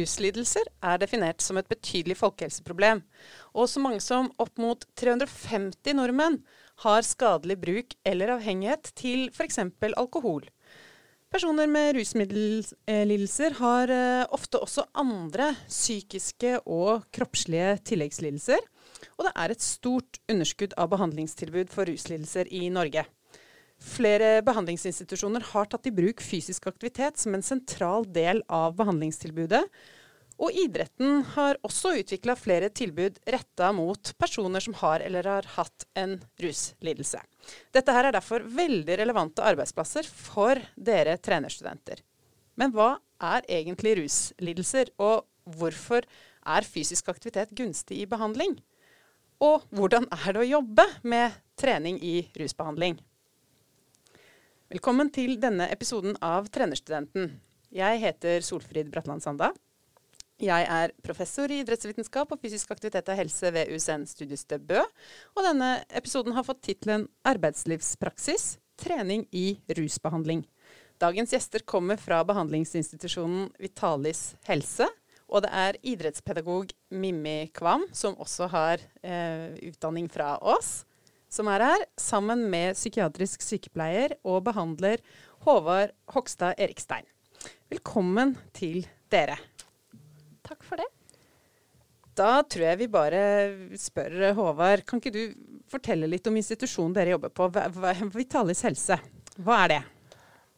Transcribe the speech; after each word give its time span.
Ruslidelser 0.00 0.68
er 0.82 1.00
definert 1.02 1.44
som 1.44 1.58
et 1.60 1.68
betydelig 1.70 2.16
folkehelseproblem, 2.20 3.02
og 3.54 3.68
så 3.68 3.82
mange 3.82 4.00
som 4.04 4.30
opp 4.40 4.56
mot 4.60 4.86
350 5.00 5.96
nordmenn 5.98 6.40
har 6.84 7.04
skadelig 7.04 7.58
bruk 7.60 7.96
eller 8.08 8.34
avhengighet 8.36 8.92
til 8.96 9.28
f.eks. 9.34 9.60
alkohol. 9.92 10.46
Personer 11.30 11.68
med 11.70 11.94
rusmiddellidelser 11.94 13.54
har 13.60 13.92
eh, 13.94 14.24
ofte 14.34 14.58
også 14.58 14.88
andre 14.98 15.52
psykiske 15.68 16.56
og 16.66 17.04
kroppslige 17.14 17.76
tilleggslidelser, 17.86 18.64
og 19.14 19.28
det 19.28 19.32
er 19.36 19.54
et 19.54 19.62
stort 19.62 20.18
underskudd 20.26 20.74
av 20.74 20.90
behandlingstilbud 20.90 21.70
for 21.70 21.86
ruslidelser 21.86 22.50
i 22.50 22.66
Norge. 22.74 23.04
Flere 23.80 24.42
behandlingsinstitusjoner 24.44 25.44
har 25.54 25.70
tatt 25.72 25.88
i 25.88 25.94
bruk 25.94 26.20
fysisk 26.20 26.66
aktivitet 26.68 27.16
som 27.18 27.34
en 27.34 27.44
sentral 27.44 28.04
del 28.12 28.42
av 28.52 28.76
behandlingstilbudet. 28.76 29.62
Og 30.40 30.56
idretten 30.56 31.22
har 31.34 31.58
også 31.64 31.94
utvikla 32.00 32.36
flere 32.36 32.70
tilbud 32.72 33.18
retta 33.28 33.70
mot 33.76 34.12
personer 34.20 34.64
som 34.64 34.76
har 34.80 35.04
eller 35.04 35.26
har 35.28 35.48
hatt 35.56 35.84
en 36.00 36.16
ruslidelse. 36.40 37.20
Dette 37.72 37.96
her 37.96 38.08
er 38.08 38.16
derfor 38.16 38.44
veldig 38.44 38.96
relevante 39.00 39.44
arbeidsplasser 39.44 40.08
for 40.08 40.60
dere 40.76 41.18
trenerstudenter. 41.20 42.00
Men 42.60 42.72
hva 42.76 42.94
er 43.20 43.44
egentlig 43.48 43.98
ruslidelser, 44.00 44.92
og 45.00 45.28
hvorfor 45.56 46.08
er 46.48 46.68
fysisk 46.68 47.08
aktivitet 47.12 47.52
gunstig 47.56 48.00
i 48.00 48.08
behandling? 48.08 48.56
Og 49.44 49.64
hvordan 49.72 50.08
er 50.12 50.32
det 50.32 50.42
å 50.44 50.50
jobbe 50.56 50.84
med 51.04 51.36
trening 51.60 52.00
i 52.04 52.22
rusbehandling? 52.36 52.98
Velkommen 54.70 55.08
til 55.10 55.32
denne 55.42 55.64
episoden 55.74 56.12
av 56.22 56.44
Trenerstudenten. 56.54 57.32
Jeg 57.74 57.98
heter 58.04 58.44
Solfrid 58.46 58.86
Bratland 58.92 59.18
Sanda. 59.24 59.48
Jeg 60.38 60.68
er 60.70 60.92
professor 61.02 61.50
i 61.50 61.56
idrettsvitenskap 61.64 62.30
og 62.30 62.38
fysisk 62.38 62.70
aktivitet 62.70 63.10
og 63.10 63.18
helse 63.18 63.50
ved 63.50 63.72
USN 63.74 64.04
studiested 64.06 64.62
Bø. 64.68 64.78
Og 65.34 65.42
denne 65.42 65.72
episoden 65.90 66.36
har 66.36 66.46
fått 66.46 66.62
tittelen 66.68 67.08
Arbeidslivspraksis 67.26 68.60
trening 68.78 69.24
i 69.34 69.58
rusbehandling. 69.74 70.44
Dagens 71.02 71.34
gjester 71.34 71.66
kommer 71.66 71.98
fra 71.98 72.20
behandlingsinstitusjonen 72.30 73.48
Vitalis 73.58 74.36
helse. 74.46 74.86
Og 75.26 75.42
det 75.42 75.50
er 75.50 75.80
idrettspedagog 75.82 76.70
Mimmi 76.94 77.50
Kvam, 77.58 77.88
som 77.90 78.14
også 78.22 78.46
har 78.54 78.86
eh, 79.02 79.50
utdanning 79.66 80.06
fra 80.14 80.36
oss 80.38 80.84
som 81.30 81.48
er 81.50 81.62
her, 81.64 81.84
sammen 82.00 82.42
med 82.50 82.74
psykiatrisk 82.78 83.44
sykepleier 83.46 84.16
og 84.26 84.42
behandler 84.48 85.02
Håvard 85.46 85.94
Hogstad 86.12 86.58
Erikstein. 86.60 87.06
Velkommen 87.70 88.34
til 88.56 88.82
dere. 89.12 89.38
Takk 90.46 90.66
for 90.66 90.82
det. 90.82 90.88
Da 92.18 92.42
tror 92.42 92.66
jeg 92.66 92.80
vi 92.82 92.90
bare 92.90 93.22
spør 93.78 94.32
Håvard, 94.36 94.82
kan 94.84 95.00
ikke 95.00 95.14
du 95.14 95.22
fortelle 95.70 96.10
litt 96.10 96.26
om 96.26 96.36
institusjonen 96.36 96.96
dere 96.96 97.14
jobber 97.14 97.32
på? 97.32 97.46
Vitalis 98.16 98.64
helse, 98.66 98.98
hva 99.38 99.62
er 99.64 99.74
det? 99.76 99.80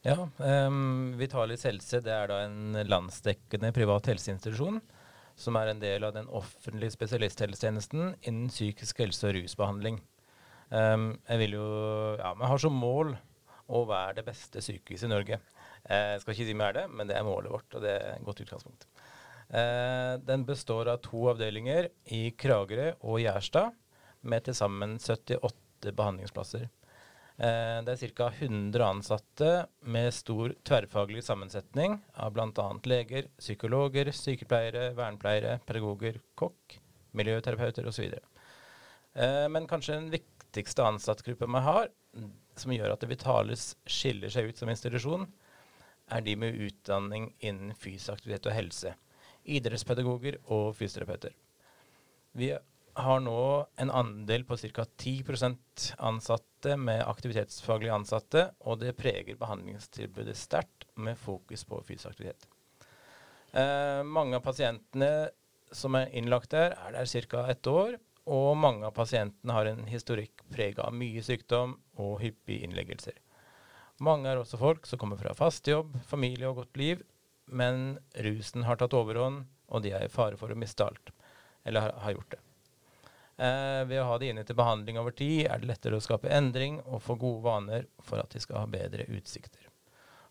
Ja, 0.03 0.17
um, 0.19 1.13
Vitalis 1.21 1.63
helse 1.69 2.01
det 2.03 2.11
er 2.11 2.33
da 2.33 2.41
en 2.49 2.81
landsdekkende 2.89 3.71
privat 3.77 4.09
helseinstitusjon 4.11 4.81
som 5.39 5.57
er 5.57 5.71
en 5.71 5.83
del 5.83 6.03
av 6.05 6.17
den 6.17 6.27
offentlige 6.29 6.97
spesialisthelsetjenesten 6.97 8.17
innen 8.21 8.51
psykisk 8.51 9.05
helse 9.05 9.29
og 9.29 9.37
rusbehandling. 9.37 10.01
Um, 10.73 11.11
jeg 11.29 11.43
vil 11.43 11.59
jo 11.59 11.67
Ja, 12.17 12.33
vi 12.39 12.49
har 12.49 12.61
som 12.61 12.77
mål 12.77 13.13
å 13.73 13.85
være 13.89 14.21
det 14.21 14.27
beste 14.27 14.63
sykehuset 14.65 15.09
i 15.09 15.13
Norge. 15.13 15.39
Jeg 15.83 16.21
skal 16.23 16.35
ikke 16.35 16.47
si 16.47 16.55
vi 16.55 16.65
er 16.65 16.77
det, 16.77 16.85
men 16.91 17.09
det 17.09 17.17
er 17.17 17.27
målet 17.27 17.53
vårt, 17.53 17.75
og 17.75 17.83
det 17.85 17.93
er 17.93 18.13
et 18.15 18.27
godt 18.27 18.43
utgangspunkt. 18.45 18.87
Uh, 19.53 20.17
den 20.25 20.47
består 20.49 20.89
av 20.89 21.03
to 21.05 21.27
avdelinger 21.33 21.91
i 22.17 22.31
Kragerø 22.39 22.93
og 23.01 23.19
Gjerstad, 23.21 23.75
med 24.23 24.47
til 24.47 24.57
sammen 24.57 24.97
78 24.97 25.93
behandlingsplasser. 25.93 26.69
Uh, 27.37 27.83
det 27.85 27.97
er 27.97 28.15
ca. 28.17 28.31
100 28.31 28.87
ansatte 28.87 29.51
med 29.85 30.13
stor 30.15 30.55
tverrfaglig 30.65 31.25
sammensetning 31.27 31.99
av 32.15 32.33
bl.a. 32.37 32.69
leger, 32.89 33.29
psykologer, 33.41 34.13
sykepleiere, 34.17 34.93
vernepleiere, 34.97 35.59
pedagoger, 35.69 36.21
kokk, 36.39 36.79
miljøterapeuter 37.19 37.89
osv. 37.91 38.15
Uh, 39.13 39.49
men 39.53 39.69
kanskje 39.69 39.99
en 39.99 40.13
viktig 40.13 40.32
viktigste 40.53 40.85
ansattgruppa 40.85 41.47
vi 41.47 41.61
har, 41.65 41.89
som 42.57 42.73
gjør 42.73 42.93
at 42.93 43.05
Vitalis 43.09 43.71
skiller 43.89 44.29
seg 44.29 44.51
ut 44.51 44.59
som 44.59 44.69
institusjon, 44.69 45.25
er 46.13 46.21
de 46.21 46.35
med 46.37 46.59
utdanning 46.61 47.31
innen 47.41 47.73
fysisk 47.73 48.13
aktivitet 48.13 48.51
og 48.51 48.53
helse. 48.53 48.93
Idrettspedagoger 49.49 50.37
og 50.53 50.75
fysioterapeuter. 50.77 51.33
Vi 52.37 52.51
har 52.53 53.25
nå 53.25 53.39
en 53.81 53.91
andel 53.91 54.45
på 54.45 54.59
ca. 54.61 54.85
10% 54.85 55.95
ansatte 55.99 56.77
med 56.77 57.01
aktivitetsfaglige 57.01 57.97
ansatte, 57.97 58.51
og 58.61 58.83
det 58.85 58.93
preger 59.01 59.41
behandlingstilbudet 59.41 60.37
sterkt 60.37 60.85
med 60.97 61.17
fokus 61.17 61.65
på 61.65 61.81
fysisk 61.81 62.13
aktivitet. 62.13 62.45
Eh, 63.57 64.05
mange 64.05 64.37
av 64.37 64.45
pasientene 64.45 65.31
som 65.73 65.97
er 65.97 66.13
innlagt 66.13 66.53
der, 66.53 66.77
er 66.77 66.93
der 66.93 67.29
ca. 67.33 67.49
ett 67.49 67.67
år, 67.67 67.97
og 68.31 68.57
mange 68.57 68.87
av 68.87 68.95
pasientene 68.95 69.55
har 69.55 69.67
en 69.67 69.87
historikk 69.91 70.42
prega 70.55 70.87
av 70.87 70.97
mye 70.97 71.23
sykdom 71.25 71.77
og 72.03 72.21
hyppige 72.23 72.67
innleggelser. 72.67 73.17
Mange 74.03 74.31
er 74.31 74.41
også 74.41 74.59
folk 74.59 74.87
som 74.89 74.99
kommer 74.99 75.21
fra 75.21 75.35
fast 75.37 75.69
jobb, 75.69 75.95
familie 76.09 76.49
og 76.49 76.63
godt 76.63 76.79
liv, 76.81 77.03
men 77.47 77.99
rusen 78.25 78.65
har 78.67 78.79
tatt 78.81 78.95
overhånd, 78.97 79.45
og 79.73 79.85
de 79.85 79.93
er 79.95 80.07
i 80.07 80.13
fare 80.13 80.39
for 80.41 80.53
å 80.53 80.59
miste 80.59 80.85
alt. 80.85 81.13
Eller 81.65 81.93
har, 81.93 82.15
gjort 82.17 82.35
det. 82.35 82.41
Eh, 83.43 83.83
ved 83.89 84.01
å 84.03 84.09
ha 84.09 84.17
de 84.19 84.33
inne 84.33 84.45
til 84.47 84.59
behandling 84.59 84.99
over 84.99 85.15
tid 85.17 85.47
er 85.47 85.63
det 85.63 85.71
lettere 85.71 85.99
å 85.99 86.03
skape 86.03 86.33
endring 86.33 86.81
og 86.83 87.03
få 87.05 87.17
gode 87.21 87.45
vaner 87.45 87.87
for 88.03 88.21
at 88.23 88.35
de 88.35 88.43
skal 88.43 88.65
ha 88.65 88.71
bedre 88.71 89.07
utsikter. 89.15 89.69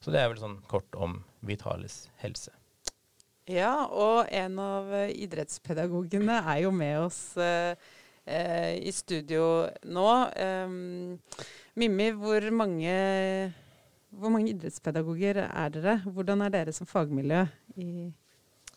Så 0.02 0.12
det 0.12 0.20
er 0.20 0.32
vel 0.32 0.42
sånn 0.42 0.60
kort 0.70 0.98
om 0.98 1.22
Vitalis 1.46 2.10
helse. 2.24 2.54
Ja, 3.50 3.88
og 3.88 4.30
en 4.30 4.60
av 4.62 4.92
idrettspedagogene 5.10 6.42
er 6.44 6.62
jo 6.66 6.72
med 6.76 7.08
oss 7.08 7.22
eh, 7.42 7.74
eh, 8.32 8.78
i 8.80 8.92
studio 8.96 9.68
nå. 9.84 10.08
Eh, 10.32 10.74
Mimmi, 11.80 12.10
hvor 12.20 12.48
mange, 12.56 12.96
hvor 14.10 14.34
mange, 14.34 14.52
idrettspedagoger 14.54 15.44
er 15.46 15.76
dere? 15.76 15.98
Hvordan 16.06 16.42
er 16.48 16.56
dere 16.56 16.74
som 16.76 16.90
fagmiljø 16.90 17.46
i 17.80 17.92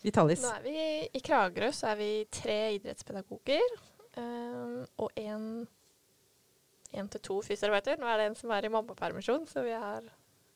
Vitalis? 0.03 0.43
Nå 0.45 0.53
er 0.59 0.65
vi 0.65 0.85
I 1.17 1.23
Kragerø 1.23 1.71
så 1.75 1.93
er 1.93 1.99
vi 1.99 2.11
tre 2.31 2.59
idrettspedagoger 2.77 3.65
eh, 4.19 4.83
og 5.01 5.11
én 5.19 5.65
til 7.11 7.21
to 7.21 7.41
fysioterapeuter. 7.43 7.99
Nå 7.99 8.07
er 8.07 8.21
det 8.21 8.29
en 8.29 8.37
som 8.39 8.53
er 8.55 8.67
i 8.67 8.71
mammapermisjon, 8.71 9.47
så 9.47 9.65
vi 9.65 9.75
har 9.75 10.05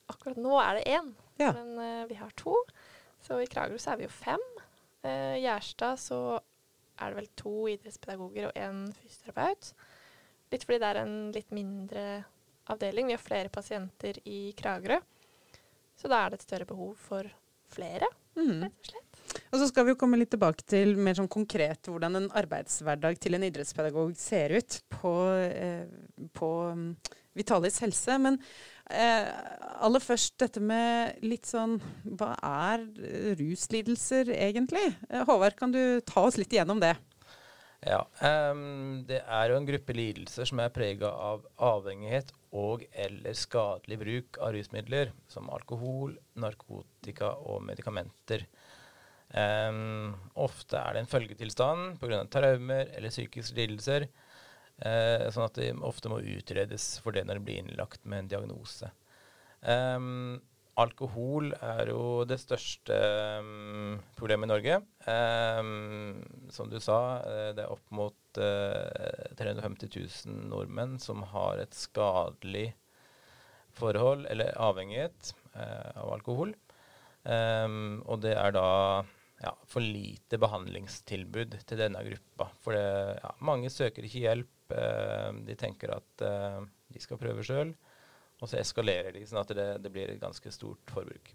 akkurat 0.09 0.39
nå 0.39 0.55
er 0.61 0.79
det 0.79 0.85
én. 0.95 1.11
Ja. 1.39 1.51
Men 1.55 1.75
uh, 1.79 2.09
vi 2.09 2.17
har 2.19 2.31
to. 2.39 2.55
Så 3.23 3.39
i 3.43 3.49
Kragerø 3.51 3.79
så 3.81 3.93
er 3.93 3.99
vi 3.99 4.07
jo 4.07 4.13
fem. 4.13 4.45
Eh, 5.03 5.39
Gjerstad 5.39 5.99
så 5.99 6.39
er 6.99 7.11
det 7.11 7.19
vel 7.21 7.31
to 7.39 7.55
idrettspedagoger 7.71 8.49
og 8.49 8.59
én 8.59 8.83
fysioterapeut. 8.99 9.71
Litt 10.49 10.65
fordi 10.65 10.81
det 10.81 10.89
er 10.89 11.01
en 11.03 11.15
litt 11.35 11.53
mindre 11.53 12.05
avdeling. 12.69 13.09
Vi 13.09 13.17
har 13.17 13.23
flere 13.23 13.53
pasienter 13.53 14.19
i 14.29 14.51
Kragerø. 14.57 14.99
Så 15.99 16.09
da 16.11 16.23
er 16.23 16.31
det 16.31 16.39
et 16.39 16.47
større 16.47 16.69
behov 16.69 16.95
for 16.99 17.27
flere, 17.69 18.07
mm. 18.37 18.63
rett 18.63 18.79
og 18.79 18.91
slett. 18.93 19.08
Og 19.49 19.57
så 19.57 19.67
skal 19.69 19.87
vi 19.87 19.95
jo 19.95 19.99
komme 19.99 20.19
litt 20.19 20.29
tilbake 20.33 20.65
til 20.69 20.93
mer 20.97 21.17
sånn 21.17 21.31
konkret 21.31 21.89
hvordan 21.89 22.19
en 22.19 22.27
arbeidshverdag 22.37 23.17
til 23.21 23.37
en 23.37 23.47
idrettspedagog 23.47 24.11
ser 24.19 24.53
ut 24.59 24.81
på, 24.93 25.13
eh, 25.45 25.87
på 26.37 26.51
um, 26.69 26.91
Vitalis 27.37 27.79
helse. 27.81 28.17
Men 28.21 28.37
Eh, 28.89 29.27
aller 29.85 30.01
først 30.01 30.39
dette 30.41 30.61
med 30.65 31.19
litt 31.21 31.45
sånn 31.45 31.75
Hva 32.17 32.31
er 32.41 32.87
ruslidelser 33.37 34.31
egentlig? 34.33 34.81
Eh, 35.11 35.21
Håvard, 35.27 35.53
kan 35.59 35.69
du 35.75 36.01
ta 36.01 36.23
oss 36.25 36.39
litt 36.41 36.55
igjennom 36.55 36.81
det? 36.81 36.95
Ja, 37.85 38.01
um, 38.49 39.05
Det 39.05 39.21
er 39.21 39.51
jo 39.51 39.59
en 39.59 39.67
gruppe 39.69 39.93
lidelser 39.93 40.49
som 40.49 40.59
er 40.63 40.73
prega 40.73 41.11
av 41.13 41.45
avhengighet 41.61 42.33
og 42.49 42.87
eller 42.97 43.37
skadelig 43.37 43.99
bruk 44.01 44.41
av 44.41 44.55
rusmidler, 44.57 45.13
som 45.29 45.51
alkohol, 45.53 46.17
narkotika 46.33 47.29
og 47.45 47.61
medikamenter. 47.67 48.47
Um, 49.29 50.15
ofte 50.41 50.79
er 50.79 50.95
det 50.95 51.03
en 51.03 51.11
følgetilstand 51.11 51.99
pga. 52.01 52.23
traumer 52.33 52.89
eller 52.97 53.13
psykiske 53.13 53.57
lidelser 53.59 54.07
Uh, 54.79 55.27
sånn 55.33 55.43
at 55.43 55.57
de 55.59 55.73
ofte 55.83 56.07
må 56.11 56.21
utredes 56.23 56.93
for 57.03 57.15
det 57.15 57.25
når 57.27 57.39
de 57.39 57.47
blir 57.49 57.59
innlagt 57.59 58.05
med 58.07 58.23
en 58.23 58.29
diagnose. 58.31 58.87
Um, 59.59 60.37
alkohol 60.79 61.51
er 61.59 61.91
jo 61.91 62.23
det 62.23 62.37
største 62.39 62.95
um, 63.43 63.97
problemet 64.15 64.47
i 64.47 64.51
Norge. 64.53 64.77
Som 66.55 66.71
du 66.71 66.77
sa, 66.79 66.99
eh, 67.27 67.49
det 67.57 67.65
er 67.65 67.73
opp 67.73 67.83
mot 67.91 68.39
uh, 68.39 69.35
350 69.35 69.91
000 69.91 70.47
nordmenn 70.53 70.95
som 71.03 71.25
har 71.33 71.59
et 71.59 71.75
skadelig 71.75 72.69
forhold 73.75 74.29
eller 74.31 74.55
avhengighet 74.55 75.33
uh, 75.57 75.91
av 75.99 76.15
alkohol. 76.15 76.55
og 77.27 78.21
det 78.23 78.31
er 78.39 78.53
da 78.55 78.69
ja, 79.39 79.53
for 79.67 79.83
lite 79.83 80.39
behandlingstilbud 80.41 81.55
til 81.67 81.79
denne 81.79 82.01
gruppa. 82.05 82.49
For 82.63 82.75
det, 82.75 83.19
ja, 83.21 83.33
mange 83.45 83.71
søker 83.71 84.05
ikke 84.05 84.25
hjelp. 84.25 84.73
Eh, 84.75 85.29
de 85.47 85.55
tenker 85.59 85.95
at 85.95 86.23
eh, 86.25 86.59
de 86.93 87.03
skal 87.03 87.19
prøve 87.21 87.45
sjøl, 87.45 87.73
og 88.39 88.49
så 88.49 88.59
eskalerer 88.59 89.15
de, 89.15 89.25
sånn 89.27 89.41
at 89.41 89.53
det, 89.55 89.67
det 89.83 89.91
blir 89.93 90.11
et 90.11 90.21
ganske 90.21 90.51
stort 90.53 90.91
forbruk. 90.93 91.31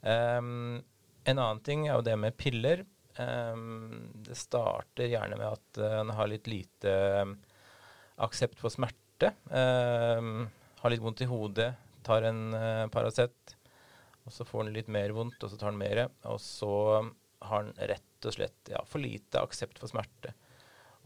Um, 0.00 0.78
en 1.26 1.40
annen 1.40 1.62
ting 1.64 1.86
er 1.86 1.96
jo 1.96 2.04
det 2.06 2.14
med 2.20 2.36
piller. 2.38 2.84
Um, 3.16 4.12
det 4.24 4.36
starter 4.38 5.08
gjerne 5.08 5.38
med 5.40 5.48
at 5.48 5.80
en 6.02 6.12
har 6.14 6.28
litt 6.30 6.48
lite 6.50 6.92
um, 7.24 7.34
aksept 8.22 8.60
for 8.60 8.72
smerte. 8.72 9.32
har 9.48 10.92
litt 10.92 11.02
vondt 11.02 11.24
i 11.24 11.28
hodet, 11.28 11.70
tar 12.06 12.28
en 12.28 12.42
uh, 12.54 12.86
Paracet. 12.92 13.56
Og 14.26 14.34
så 14.34 14.44
får 14.46 14.66
den 14.66 14.76
litt 14.76 14.90
mer 14.92 15.14
vondt, 15.16 15.38
og 15.40 15.50
så 15.50 15.58
tar 15.58 15.72
den 15.72 15.80
mer. 15.80 16.02
Og 16.26 16.40
så 16.42 16.74
har 17.46 17.64
han 17.64 17.72
rett 17.90 18.26
og 18.28 18.34
slett 18.34 18.70
ja, 18.72 18.82
for 18.88 19.02
lite 19.02 19.42
aksept 19.42 19.80
for 19.80 19.90
smerte. 19.90 20.34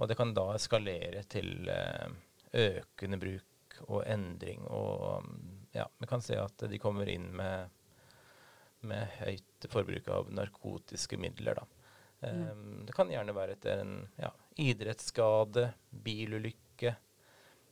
Og 0.00 0.08
det 0.08 0.16
kan 0.18 0.32
da 0.36 0.46
eskalere 0.54 1.22
til 1.28 1.68
uh, 1.68 2.08
økende 2.56 3.18
bruk 3.20 3.80
og 3.88 4.04
endring. 4.08 4.64
Og 4.68 5.26
ja, 5.76 5.86
vi 5.98 6.08
kan 6.08 6.24
se 6.24 6.38
at 6.40 6.64
de 6.70 6.80
kommer 6.80 7.08
inn 7.12 7.28
med, 7.36 7.68
med 8.88 9.18
høyt 9.20 9.68
forbruk 9.72 10.08
av 10.12 10.32
narkotiske 10.32 11.20
midler. 11.20 11.60
da. 11.60 11.66
Mm. 12.20 12.86
Det 12.88 12.96
kan 12.96 13.12
gjerne 13.12 13.36
være 13.36 13.56
etter 13.56 13.84
en 13.84 13.94
ja, 14.20 14.32
idrettsskade, 14.60 15.70
bilulykke, 15.90 16.94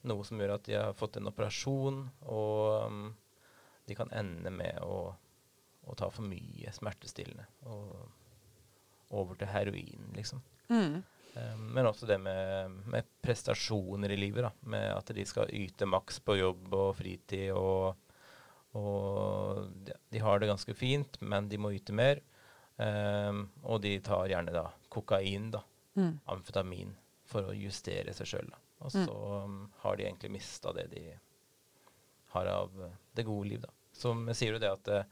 noe 0.09 0.25
som 0.25 0.41
gjør 0.41 0.55
at 0.55 0.69
de 0.69 0.77
har 0.79 0.95
fått 0.97 1.19
en 1.19 1.29
operasjon, 1.29 2.05
og 2.33 2.87
um, 2.87 3.09
de 3.89 3.97
kan 3.99 4.13
ende 4.17 4.53
med 4.53 4.79
å 4.85 5.17
å 5.89 5.97
ta 5.97 6.09
for 6.13 6.27
mye 6.29 6.73
smertestillende. 6.75 7.47
Og 7.71 8.28
over 9.11 9.39
til 9.39 9.51
heroin, 9.51 10.11
liksom. 10.17 10.43
Mm. 10.69 11.01
Um, 11.35 11.61
men 11.75 11.87
også 11.87 12.07
det 12.07 12.19
med, 12.21 12.71
med, 12.91 13.07
prestasjoner 13.23 14.11
i 14.11 14.17
livet. 14.17 14.43
da, 14.43 14.53
Med 14.61 14.91
at 14.93 15.13
de 15.15 15.25
skal 15.27 15.53
yte 15.55 15.87
maks 15.87 16.21
på 16.21 16.39
jobb 16.39 16.73
og 16.75 16.97
fritid. 16.99 17.53
Og, 17.57 17.97
og 18.79 19.69
de, 20.11 20.23
har 20.23 20.41
det 20.41 20.51
ganske 20.51 20.75
fint, 20.75 21.21
men 21.21 21.49
de 21.49 21.61
må 21.61 21.73
yte 21.77 21.95
mer. 21.97 22.23
Um, 22.77 23.49
og 23.65 23.83
de 23.83 23.97
tar 24.05 24.29
gjerne 24.31 24.55
da 24.55 24.69
kokain, 24.93 25.51
da. 25.55 25.63
Mm. 25.99 26.19
Amfetamin. 26.35 26.97
For 27.29 27.51
å 27.51 27.57
justere 27.57 28.15
seg 28.17 28.31
sjøl. 28.31 28.53
Og 28.79 28.93
så 28.95 29.05
mm. 29.05 29.57
har 29.83 29.99
de 29.99 30.07
egentlig 30.07 30.31
mista 30.39 30.73
det 30.73 30.87
de 30.93 31.03
har 32.33 32.47
av 32.47 32.73
det 33.17 33.25
gode 33.27 33.49
liv, 33.51 33.65
da. 33.65 33.73
Så 33.93 34.13
sier 34.37 34.55
jo 34.55 34.61
det 34.63 34.71
at 34.71 34.91
uh, 34.93 35.07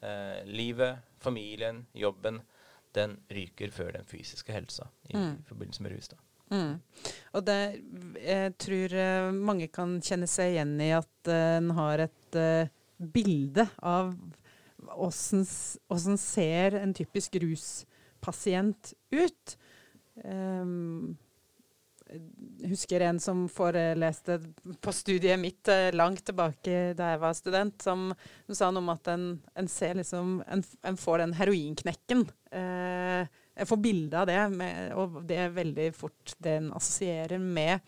eh, 0.00 0.40
livet, 0.48 1.04
familien, 1.22 1.84
jobben, 1.94 2.40
den 2.96 3.18
ryker 3.32 3.72
før 3.74 3.92
den 3.98 4.08
fysiske 4.08 4.54
helsa 4.54 4.88
i 5.10 5.16
mm. 5.16 5.36
forbindelse 5.48 5.84
med 5.84 5.94
rus. 5.96 6.08
da. 6.12 6.18
Mm. 6.48 6.74
Og 7.36 7.44
det, 7.44 7.60
jeg 8.24 8.56
tror 8.64 8.96
uh, 8.96 9.30
mange 9.34 9.68
kan 9.72 9.98
kjenne 10.04 10.28
seg 10.30 10.54
igjen 10.54 10.74
i 10.80 10.90
at 10.96 11.30
uh, 11.30 11.58
en 11.58 11.70
har 11.76 12.06
et 12.06 12.38
uh, 12.40 12.70
bilde 12.98 13.68
av 13.84 14.14
åssen 14.88 16.16
ser 16.18 16.78
en 16.78 16.94
typisk 16.94 17.36
ruspasient 17.42 18.94
ut. 19.12 19.56
Um, 20.24 21.16
husker 22.64 23.02
en 23.04 23.18
som 23.20 23.44
foreleste 23.52 24.38
på 24.80 24.92
studiet 24.96 25.40
mitt 25.40 25.68
eh, 25.68 25.90
langt 25.92 26.24
tilbake 26.26 26.94
da 26.96 27.12
jeg 27.12 27.20
var 27.22 27.36
student, 27.36 27.76
som, 27.84 28.08
som 28.46 28.58
sa 28.58 28.70
noe 28.72 28.84
om 28.84 28.92
at 28.94 29.10
en, 29.12 29.26
en 29.58 29.68
ser 29.68 29.98
liksom 29.98 30.38
En, 30.48 30.62
en 30.86 30.96
får 30.96 31.22
den 31.22 31.34
heroinknekken. 31.36 32.24
Eh, 32.50 32.67
jeg 33.58 33.68
får 33.70 33.80
bilde 33.82 34.20
av 34.20 34.28
det, 34.30 34.38
med, 34.54 34.92
og 34.98 35.22
det 35.28 35.40
er 35.42 35.56
veldig 35.56 35.88
fort 35.96 36.34
den 36.44 36.70
assosierer 36.76 37.40
med, 37.42 37.82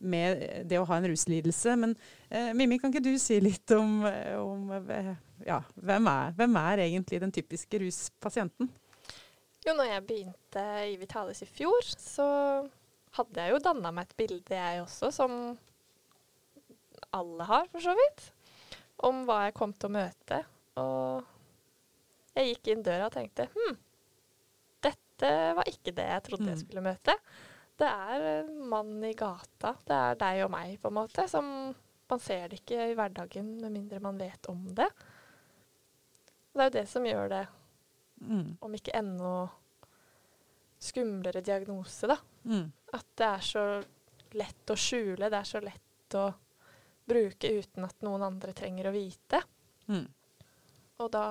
med 0.00 0.44
det 0.70 0.80
å 0.80 0.86
ha 0.88 0.98
en 0.98 1.08
ruslidelse. 1.12 1.74
Men 1.80 1.92
eh, 2.28 2.52
Mimmi, 2.56 2.78
kan 2.80 2.92
ikke 2.92 3.04
du 3.04 3.12
si 3.20 3.36
litt 3.42 3.74
om, 3.76 4.00
om 4.40 4.72
ja, 5.44 5.60
hvem, 5.74 6.08
er, 6.08 6.32
hvem 6.38 6.56
er 6.62 6.86
egentlig 6.86 7.20
den 7.24 7.34
typiske 7.34 7.82
ruspasienten? 7.84 8.70
Jo, 9.64 9.72
når 9.72 9.88
jeg 9.88 10.06
begynte 10.08 10.64
i 10.90 10.96
Vitalis 11.00 11.44
i 11.44 11.48
fjor, 11.48 11.86
så 11.96 12.26
hadde 13.16 13.44
jeg 13.44 13.54
jo 13.54 13.62
danna 13.64 13.92
meg 13.94 14.10
et 14.10 14.18
bilde, 14.18 14.56
jeg 14.56 14.82
også, 14.82 15.08
som 15.14 15.36
alle 17.14 17.46
har, 17.48 17.68
for 17.72 17.84
så 17.84 17.94
vidt, 17.96 18.26
om 19.08 19.22
hva 19.28 19.46
jeg 19.46 19.56
kom 19.56 19.72
til 19.72 19.88
å 19.88 19.94
møte. 19.94 20.40
Og 20.82 22.34
jeg 22.34 22.50
gikk 22.50 22.72
inn 22.72 22.84
døra 22.84 23.08
og 23.08 23.14
tenkte 23.14 23.46
hm, 23.54 23.76
dette 25.14 25.54
var 25.54 25.68
ikke 25.70 25.94
det 25.94 26.06
jeg 26.10 26.22
trodde 26.26 26.48
jeg 26.48 26.58
mm. 26.58 26.62
skulle 26.64 26.84
møte. 26.84 27.14
Det 27.78 27.88
er 27.88 28.24
en 28.40 28.52
mann 28.70 29.02
i 29.06 29.14
gata. 29.18 29.74
Det 29.86 29.96
er 29.96 30.18
deg 30.18 30.44
og 30.44 30.52
meg, 30.54 30.76
på 30.82 30.90
en 30.90 30.96
måte. 30.98 31.26
Som 31.30 31.48
man 32.10 32.22
ser 32.22 32.48
det 32.50 32.60
ikke 32.62 32.90
i 32.90 32.96
hverdagen 32.98 33.54
med 33.62 33.74
mindre 33.74 34.00
man 34.02 34.18
vet 34.18 34.50
om 34.50 34.66
det. 34.74 34.88
Det 36.54 36.62
er 36.62 36.70
jo 36.70 36.76
det 36.76 36.86
som 36.86 37.06
gjør 37.06 37.30
det, 37.32 37.44
mm. 38.22 38.48
om 38.62 38.74
ikke 38.78 38.94
ennå 38.94 39.34
skumlere 40.84 41.42
diagnose, 41.42 42.06
da. 42.10 42.18
Mm. 42.46 42.68
At 42.94 43.08
det 43.18 43.26
er 43.26 43.46
så 43.48 43.64
lett 44.38 44.70
å 44.70 44.76
skjule, 44.78 45.30
det 45.30 45.40
er 45.40 45.48
så 45.48 45.62
lett 45.64 46.18
å 46.18 46.28
bruke 47.04 47.50
uten 47.58 47.86
at 47.88 48.06
noen 48.06 48.22
andre 48.22 48.54
trenger 48.56 48.90
å 48.90 48.94
vite. 48.94 49.40
Mm. 49.90 50.06
Og 51.02 51.10
da 51.10 51.26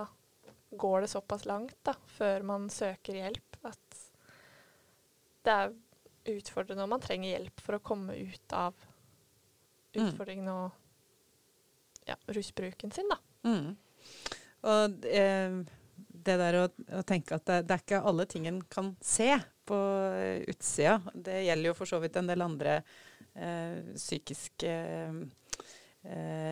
går 0.78 1.02
det 1.02 1.12
såpass 1.14 1.46
langt 1.46 1.78
da, 1.86 1.96
før 2.18 2.46
man 2.48 2.70
søker 2.74 3.18
hjelp, 3.20 3.58
at 3.68 4.00
det 5.44 5.54
er 5.54 5.76
utfordrende 6.34 6.86
og 6.86 6.92
man 6.94 7.04
trenger 7.04 7.34
hjelp 7.34 7.62
for 7.64 7.78
å 7.78 7.84
komme 7.84 8.16
ut 8.16 8.56
av 8.56 8.76
mm. 8.78 10.06
utfordringen 10.06 10.50
og 10.54 12.08
ja, 12.08 12.18
rusbruken 12.36 12.92
sin, 12.96 13.10
da. 13.12 13.20
Mm. 13.48 13.74
Og 14.72 15.08
eh, 15.08 15.58
det 16.24 16.36
der 16.40 16.60
å, 16.62 16.68
å 17.00 17.04
tenke 17.08 17.36
at 17.36 17.46
det, 17.48 17.64
det, 17.68 17.76
er 17.76 17.84
ikke 17.84 18.04
alle 18.08 18.26
ting 18.30 18.48
en 18.48 18.62
kan 18.72 18.94
se 19.04 19.32
på 19.68 19.80
utsida. 20.48 21.00
Det 21.14 21.44
gjelder 21.46 21.72
jo 21.72 21.78
for 21.78 21.90
så 21.90 22.00
vidt 22.04 22.20
en 22.20 22.30
del 22.30 22.44
andre 22.44 22.78
eh, 23.36 23.80
psykiske 23.96 24.74
eh, 24.74 25.24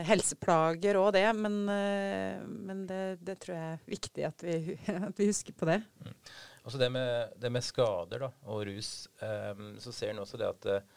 helseplager 0.07 0.99
og 0.99 1.09
det, 1.15 1.25
men, 1.35 1.57
eh, 1.73 2.39
men 2.45 2.85
det, 2.87 3.01
det, 3.19 3.35
tror 3.43 3.57
jeg 3.57 3.73
er 3.75 3.83
viktig 3.91 4.25
at 4.27 4.45
vi, 4.47 4.77
at 5.09 5.19
vi 5.19 5.27
husker 5.27 5.57
på 5.57 5.67
det. 5.69 5.81
Mm. 6.05 6.15
Også 6.61 6.77
det 6.77 6.91
med, 6.93 7.33
det 7.41 7.51
med 7.51 7.65
skader 7.65 8.27
da, 8.27 8.31
og 8.47 8.65
rus, 8.69 9.09
eh, 9.19 9.65
så 9.81 9.93
ser 9.95 10.13
en 10.13 10.23
også 10.23 10.39
det 10.39 10.49
at 10.49 10.69
eh, 10.71 10.89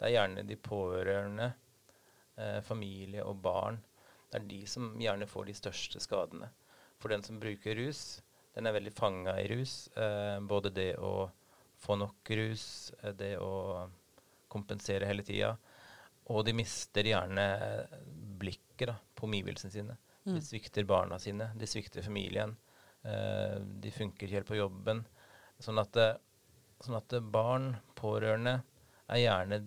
det 0.00 0.08
er 0.08 0.16
gjerne 0.16 0.46
de 0.48 0.58
pårørende, 0.58 1.52
familie 2.64 3.20
og 3.28 3.36
barn, 3.44 3.76
det 4.32 4.38
er 4.40 4.46
de 4.48 4.60
som 4.66 4.86
gjerne 4.98 5.26
får 5.28 5.44
de 5.50 5.54
største 5.54 6.00
skadene 6.00 6.48
for 7.02 7.12
den 7.12 7.22
som 7.22 7.40
bruker 7.42 7.76
rus. 7.76 8.22
Den 8.54 8.68
er 8.68 8.76
veldig 8.76 8.92
fanga 8.94 9.34
i 9.40 9.48
rus. 9.50 9.88
Eh, 9.98 10.38
både 10.40 10.72
det 10.72 10.92
å 10.96 11.28
få 11.82 11.98
nok 12.00 12.30
rus, 12.38 12.64
eh, 13.02 13.12
det 13.16 13.34
å 13.42 13.88
kompensere 14.52 15.08
hele 15.08 15.24
tida. 15.26 15.56
Og 16.32 16.46
de 16.46 16.54
mister 16.56 17.06
gjerne 17.06 17.44
blikket 18.40 18.88
da, 18.88 18.96
på 19.14 19.28
omgivelsene 19.28 19.74
sine. 19.74 19.96
Mm. 20.24 20.36
De 20.36 20.42
svikter 20.44 20.86
barna 20.88 21.18
sine, 21.20 21.50
de 21.58 21.68
svikter 21.68 22.02
familien. 22.02 22.56
Eh, 23.02 23.58
de 23.60 23.90
funker 23.90 24.26
ikke 24.26 24.40
helt 24.40 24.48
på 24.48 24.58
jobben. 24.58 25.04
Sånn 25.62 25.80
at, 25.82 25.98
eh, 26.00 26.16
sånn 26.82 26.98
at 26.98 27.14
barn, 27.34 27.74
pårørende, 27.98 28.62
er 29.12 29.22
gjerne 29.22 29.60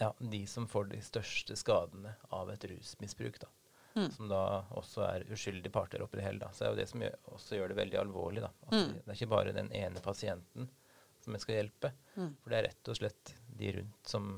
ja, 0.00 0.10
de 0.18 0.46
som 0.48 0.66
får 0.68 0.90
de 0.90 1.00
største 1.04 1.56
skadene 1.56 2.14
av 2.32 2.50
et 2.50 2.64
rusmisbruk. 2.64 3.38
da. 3.40 3.48
Mm. 3.94 4.10
Som 4.14 4.28
da 4.30 4.64
også 4.78 5.02
er 5.04 5.26
uskyldige 5.34 5.72
parter 5.74 6.02
oppi 6.02 6.20
det 6.20 6.24
hele. 6.24 6.40
Da. 6.40 6.50
Så 6.52 6.64
det 6.64 6.68
er 6.68 6.72
jo 6.72 6.80
det 6.80 6.88
som 6.88 7.04
gjør, 7.04 7.16
også 7.36 7.58
gjør 7.58 7.72
det 7.72 7.78
veldig 7.80 8.00
alvorlig. 8.00 8.44
Da. 8.46 8.50
At 8.68 8.76
mm. 8.76 8.92
Det 8.94 9.06
er 9.06 9.18
ikke 9.18 9.34
bare 9.34 9.56
den 9.56 9.70
ene 9.76 10.02
pasienten 10.04 10.70
som 11.20 11.36
jeg 11.36 11.44
skal 11.44 11.58
hjelpe. 11.58 11.92
Mm. 12.16 12.34
For 12.40 12.52
det 12.52 12.58
er 12.58 12.68
rett 12.70 12.92
og 12.92 13.00
slett 13.00 13.34
de 13.60 13.72
rundt 13.76 14.12
som 14.14 14.28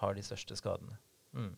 har 0.00 0.16
de 0.16 0.24
største 0.26 0.58
skadene. 0.58 0.98
Mm. 1.34 1.52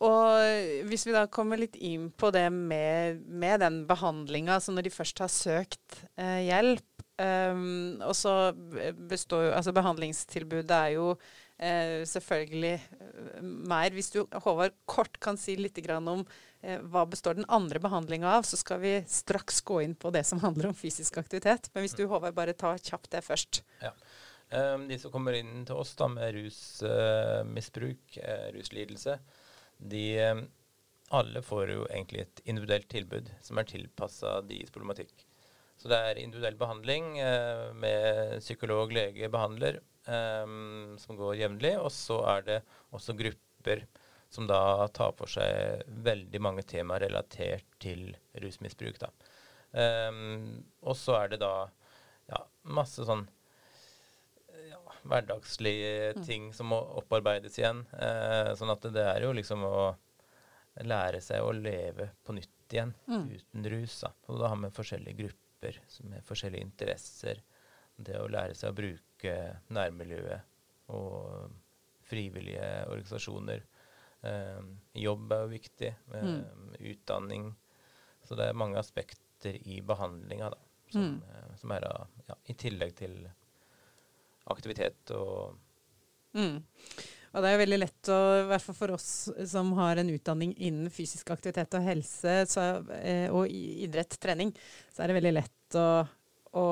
Og 0.00 0.86
hvis 0.88 1.04
vi 1.04 1.12
da 1.12 1.26
kommer 1.28 1.60
litt 1.60 1.76
inn 1.76 2.08
på 2.16 2.30
det 2.32 2.46
med, 2.54 3.20
med 3.28 3.60
den 3.60 3.82
behandlinga, 3.88 4.56
så 4.62 4.72
når 4.72 4.88
de 4.88 4.94
først 4.94 5.20
har 5.20 5.32
søkt 5.32 5.98
eh, 6.16 6.46
hjelp 6.46 7.04
um, 7.20 8.00
Og 8.08 8.16
så 8.16 8.32
består 9.10 9.50
jo 9.50 9.52
Altså 9.58 9.74
behandlingstilbudet 9.76 10.78
er 10.78 10.94
jo 10.94 11.10
eh, 11.60 12.00
selvfølgelig 12.08 12.72
eh, 12.78 13.42
mer. 13.42 13.92
Hvis 13.92 14.10
du, 14.14 14.22
Håvard, 14.44 14.76
kort 14.88 15.20
kan 15.20 15.36
si 15.40 15.56
litt 15.60 15.78
om 16.00 16.24
eh, 16.62 16.80
hva 16.80 17.04
består 17.04 17.36
den 17.36 17.48
andre 17.48 17.82
behandlinga 17.82 18.38
av, 18.38 18.48
så 18.48 18.56
skal 18.56 18.80
vi 18.80 18.94
straks 19.08 19.60
gå 19.60 19.82
inn 19.84 19.94
på 19.94 20.12
det 20.14 20.24
som 20.24 20.40
handler 20.40 20.70
om 20.70 20.74
fysisk 20.76 21.20
aktivitet. 21.20 21.70
Men 21.74 21.84
hvis 21.84 21.98
du, 21.98 22.06
Håvard, 22.06 22.34
bare 22.34 22.56
tar 22.56 22.80
kjapt 22.80 23.12
det 23.12 23.24
først. 23.26 23.62
Ja. 23.84 23.92
Um, 24.50 24.88
de 24.88 24.96
som 24.98 25.12
kommer 25.14 25.36
inn 25.38 25.62
til 25.62 25.78
oss 25.78 25.92
da 25.94 26.08
med 26.10 26.32
rusmisbruk, 26.34 28.16
uh, 28.18 28.48
ruslidelse, 28.56 29.14
de 29.78 30.06
um, 30.26 30.40
alle 31.14 31.42
får 31.46 31.70
jo 31.70 31.84
egentlig 31.86 32.24
et 32.24 32.42
individuelt 32.50 32.88
tilbud 32.90 33.30
som 33.46 33.60
er 33.62 33.68
tilpassa 33.70 34.40
deres 34.48 34.74
problematikk. 34.74 35.22
Så 35.78 35.88
det 35.92 36.00
er 36.02 36.18
individuell 36.18 36.58
behandling 36.58 37.14
uh, 37.22 37.70
med 37.78 38.42
psykolog, 38.42 38.90
lege, 38.92 39.30
behandler 39.30 39.78
um, 40.10 40.98
som 40.98 41.14
går 41.18 41.38
jevnlig. 41.44 41.76
Og 41.78 41.94
så 41.94 42.18
er 42.34 42.46
det 42.50 42.60
også 42.90 43.14
grupper 43.22 43.86
som 44.34 44.50
da 44.50 44.88
tar 44.94 45.14
for 45.18 45.30
seg 45.30 45.86
veldig 46.06 46.42
mange 46.42 46.66
temaer 46.66 47.06
relatert 47.06 47.66
til 47.82 48.10
rusmisbruk. 48.42 48.98
da. 49.02 49.10
Og 49.74 50.94
så 50.94 51.16
er 51.18 51.32
det 51.32 51.40
da 51.42 51.54
ja, 52.30 52.38
masse 52.62 53.02
sånn 53.08 53.24
hverdagslige 55.04 56.14
Mm. 56.16 56.24
ting 56.26 56.52
som 56.52 56.66
må 56.66 56.78
opparbeides 56.98 57.58
igjen. 57.58 57.86
Eh, 57.94 58.54
sånn 58.54 58.70
at 58.72 58.80
det 58.92 58.96
er 59.06 59.20
jo 59.22 59.32
liksom 59.32 59.62
å 59.64 59.96
lære 60.84 61.20
seg 61.20 61.42
å 61.42 61.52
leve 61.52 62.10
på 62.24 62.32
nytt 62.34 62.48
igjen 62.70 62.94
Mm. 63.08 63.30
uten 63.36 63.64
rus. 63.70 64.00
Da. 64.00 64.12
Og 64.28 64.38
da 64.38 64.48
har 64.48 64.56
vi 64.56 64.68
forskjellige 64.70 65.16
grupper 65.16 65.78
med 66.04 66.22
forskjellige 66.24 66.62
interesser. 66.62 67.40
Det 67.98 68.14
å 68.16 68.28
lære 68.30 68.54
seg 68.54 68.70
å 68.72 68.74
bruke 68.76 69.60
nærmiljøet 69.70 70.40
og 70.88 71.50
frivillige 72.02 72.86
organisasjoner. 72.88 73.62
Eh, 74.22 74.62
jobb 74.94 75.32
er 75.32 75.42
jo 75.46 75.58
viktig. 75.58 75.94
Eh, 76.14 76.22
Mm. 76.22 76.76
Utdanning. 76.80 77.54
Så 78.24 78.36
det 78.36 78.48
er 78.48 78.52
mange 78.54 78.76
aspekter 78.78 79.54
i 79.66 79.80
behandlinga 79.80 80.50
da, 80.50 80.56
som, 80.90 81.02
Mm. 81.02 81.22
eh, 81.22 81.56
som 81.56 81.72
er 81.72 81.80
da, 81.80 82.06
ja, 82.28 82.34
i 82.48 82.52
tillegg 82.54 82.94
til 82.96 83.30
aktivitet 84.52 85.16
og 85.16 85.58
Mm. 86.30 86.60
Og 87.30 87.42
det 87.42 87.50
er 87.50 87.58
veldig 87.58 87.78
lett 87.80 88.08
å, 88.10 88.18
i 88.38 88.46
hvert 88.50 88.62
fall 88.62 88.76
for 88.78 88.92
oss 88.94 89.08
som 89.50 89.72
har 89.78 89.98
en 89.98 90.12
utdanning 90.12 90.52
innen 90.58 90.90
fysisk 90.94 91.32
aktivitet 91.34 91.74
og 91.74 91.82
helse 91.82 92.34
så, 92.50 92.66
eh, 92.94 93.26
og 93.34 93.50
idrett, 93.50 94.14
trening, 94.22 94.52
så 94.94 95.02
er 95.02 95.10
det 95.10 95.16
veldig 95.18 95.32
lett 95.34 95.78
å, 95.78 95.88
å 96.54 96.66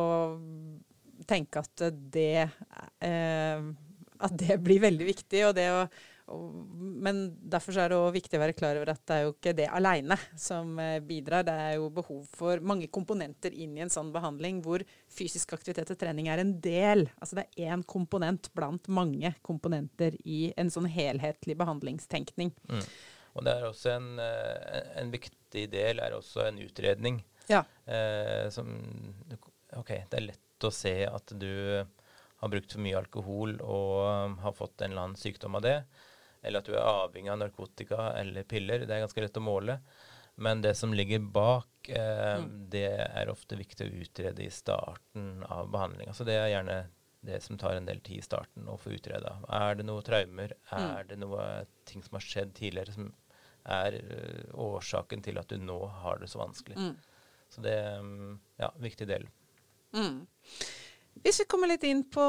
tenke 1.26 1.62
at 1.62 1.84
det 2.14 2.46
eh, 2.46 3.66
at 4.18 4.34
det 4.38 4.58
blir 4.62 4.82
veldig 4.82 5.08
viktig. 5.08 5.44
Og 5.48 5.54
det 5.58 5.68
å, 5.70 5.82
og, 6.32 6.54
men 6.78 7.20
derfor 7.40 7.74
så 7.74 7.84
er 7.84 7.92
det 7.92 7.98
òg 7.98 8.10
viktig 8.14 8.38
å 8.38 8.42
være 8.42 8.56
klar 8.56 8.78
over 8.78 8.92
at 8.92 9.02
det 9.08 9.16
er 9.16 9.24
jo 9.24 9.32
ikke 9.34 9.54
det 9.56 9.68
aleine 9.74 10.18
som 10.38 10.74
eh, 10.82 10.98
bidrar. 11.04 11.46
Det 11.46 11.54
er 11.64 11.74
jo 11.78 11.90
behov 11.94 12.24
for 12.36 12.62
mange 12.64 12.90
komponenter 12.92 13.54
inn 13.54 13.76
i 13.78 13.84
en 13.84 13.92
sånn 13.92 14.12
behandling 14.14 14.60
hvor 14.64 14.84
fysisk 15.12 15.54
aktivitet 15.56 15.92
og 15.94 16.00
trening 16.00 16.30
er 16.32 16.42
en 16.42 16.54
del. 16.64 17.06
Altså 17.18 17.40
det 17.40 17.46
er 17.48 17.72
én 17.74 17.84
komponent 17.88 18.50
blant 18.56 18.90
mange 18.92 19.32
komponenter 19.46 20.18
i 20.24 20.52
en 20.60 20.72
sånn 20.72 20.88
helhetlig 20.92 21.56
behandlingstenkning. 21.60 22.52
Mm. 22.68 22.84
Og 23.38 23.46
det 23.46 23.54
er 23.54 23.68
også 23.68 23.94
en, 23.94 24.10
eh, 24.22 24.82
en 25.00 25.14
viktig 25.14 25.68
del 25.72 26.02
er 26.02 26.16
også 26.16 26.48
en 26.48 26.60
utredning. 26.64 27.22
Ja. 27.48 27.62
Eh, 27.86 28.48
som 28.52 28.74
OK, 29.78 29.94
det 30.10 30.18
er 30.18 30.28
lett 30.30 30.66
å 30.66 30.74
se 30.74 31.00
at 31.06 31.32
du 31.38 31.52
har 32.38 32.50
brukt 32.52 32.72
for 32.74 32.82
mye 32.82 32.98
alkohol 32.98 33.56
og 33.64 34.38
har 34.42 34.54
fått 34.56 34.82
en 34.82 34.92
eller 34.92 35.08
annen 35.08 35.20
sykdom 35.20 35.58
av 35.58 35.64
det. 35.64 35.78
Eller 36.42 36.58
at 36.62 36.68
du 36.70 36.74
er 36.76 36.84
avhengig 36.86 37.30
av 37.32 37.38
narkotika 37.40 38.12
eller 38.20 38.44
piller. 38.48 38.84
Det 38.86 38.94
er 38.94 39.02
ganske 39.06 39.20
lett 39.24 39.36
å 39.40 39.42
måle. 39.42 39.78
Men 40.38 40.60
det 40.62 40.76
som 40.78 40.92
ligger 40.94 41.18
bak, 41.34 41.66
eh, 41.88 42.38
Mm. 42.38 42.68
det 42.70 42.84
er 43.10 43.26
ofte 43.32 43.56
viktig 43.58 43.86
å 43.88 44.02
utrede 44.04 44.44
i 44.44 44.50
starten 44.50 45.42
av 45.50 45.68
behandlinga. 45.72 46.12
Så 46.14 46.24
det 46.24 46.36
er 46.38 46.48
gjerne 46.52 46.86
det 47.24 47.42
som 47.42 47.58
tar 47.58 47.74
en 47.74 47.84
del 47.86 47.98
tid 48.00 48.18
i 48.18 48.22
starten 48.22 48.68
å 48.70 48.78
få 48.78 48.92
utreda. 48.94 49.38
Er 49.50 49.74
det 49.74 49.84
noen 49.88 50.04
traumer? 50.06 50.52
Er 50.70 51.02
det 51.08 51.18
noe 51.18 51.66
ting 51.84 52.02
som 52.02 52.12
har 52.14 52.20
skjedd 52.22 52.54
tidligere 52.54 52.92
som 52.94 53.12
er 53.66 53.92
ø, 53.98 54.52
årsaken 54.54 55.22
til 55.24 55.38
at 55.38 55.48
du 55.48 55.58
nå 55.58 55.80
har 56.04 56.18
det 56.18 56.28
så 56.30 56.38
vanskelig? 56.38 56.76
Mm. 56.76 56.96
Så 57.50 57.60
det 57.62 57.72
er 57.74 57.98
ja, 58.60 58.70
en 58.70 58.82
viktig 58.86 59.08
del. 59.08 59.26
Mm. 59.92 60.26
Hvis 61.22 61.40
vi 61.40 61.46
kommer 61.50 61.70
litt 61.70 61.84
inn 61.88 62.04
på, 62.10 62.24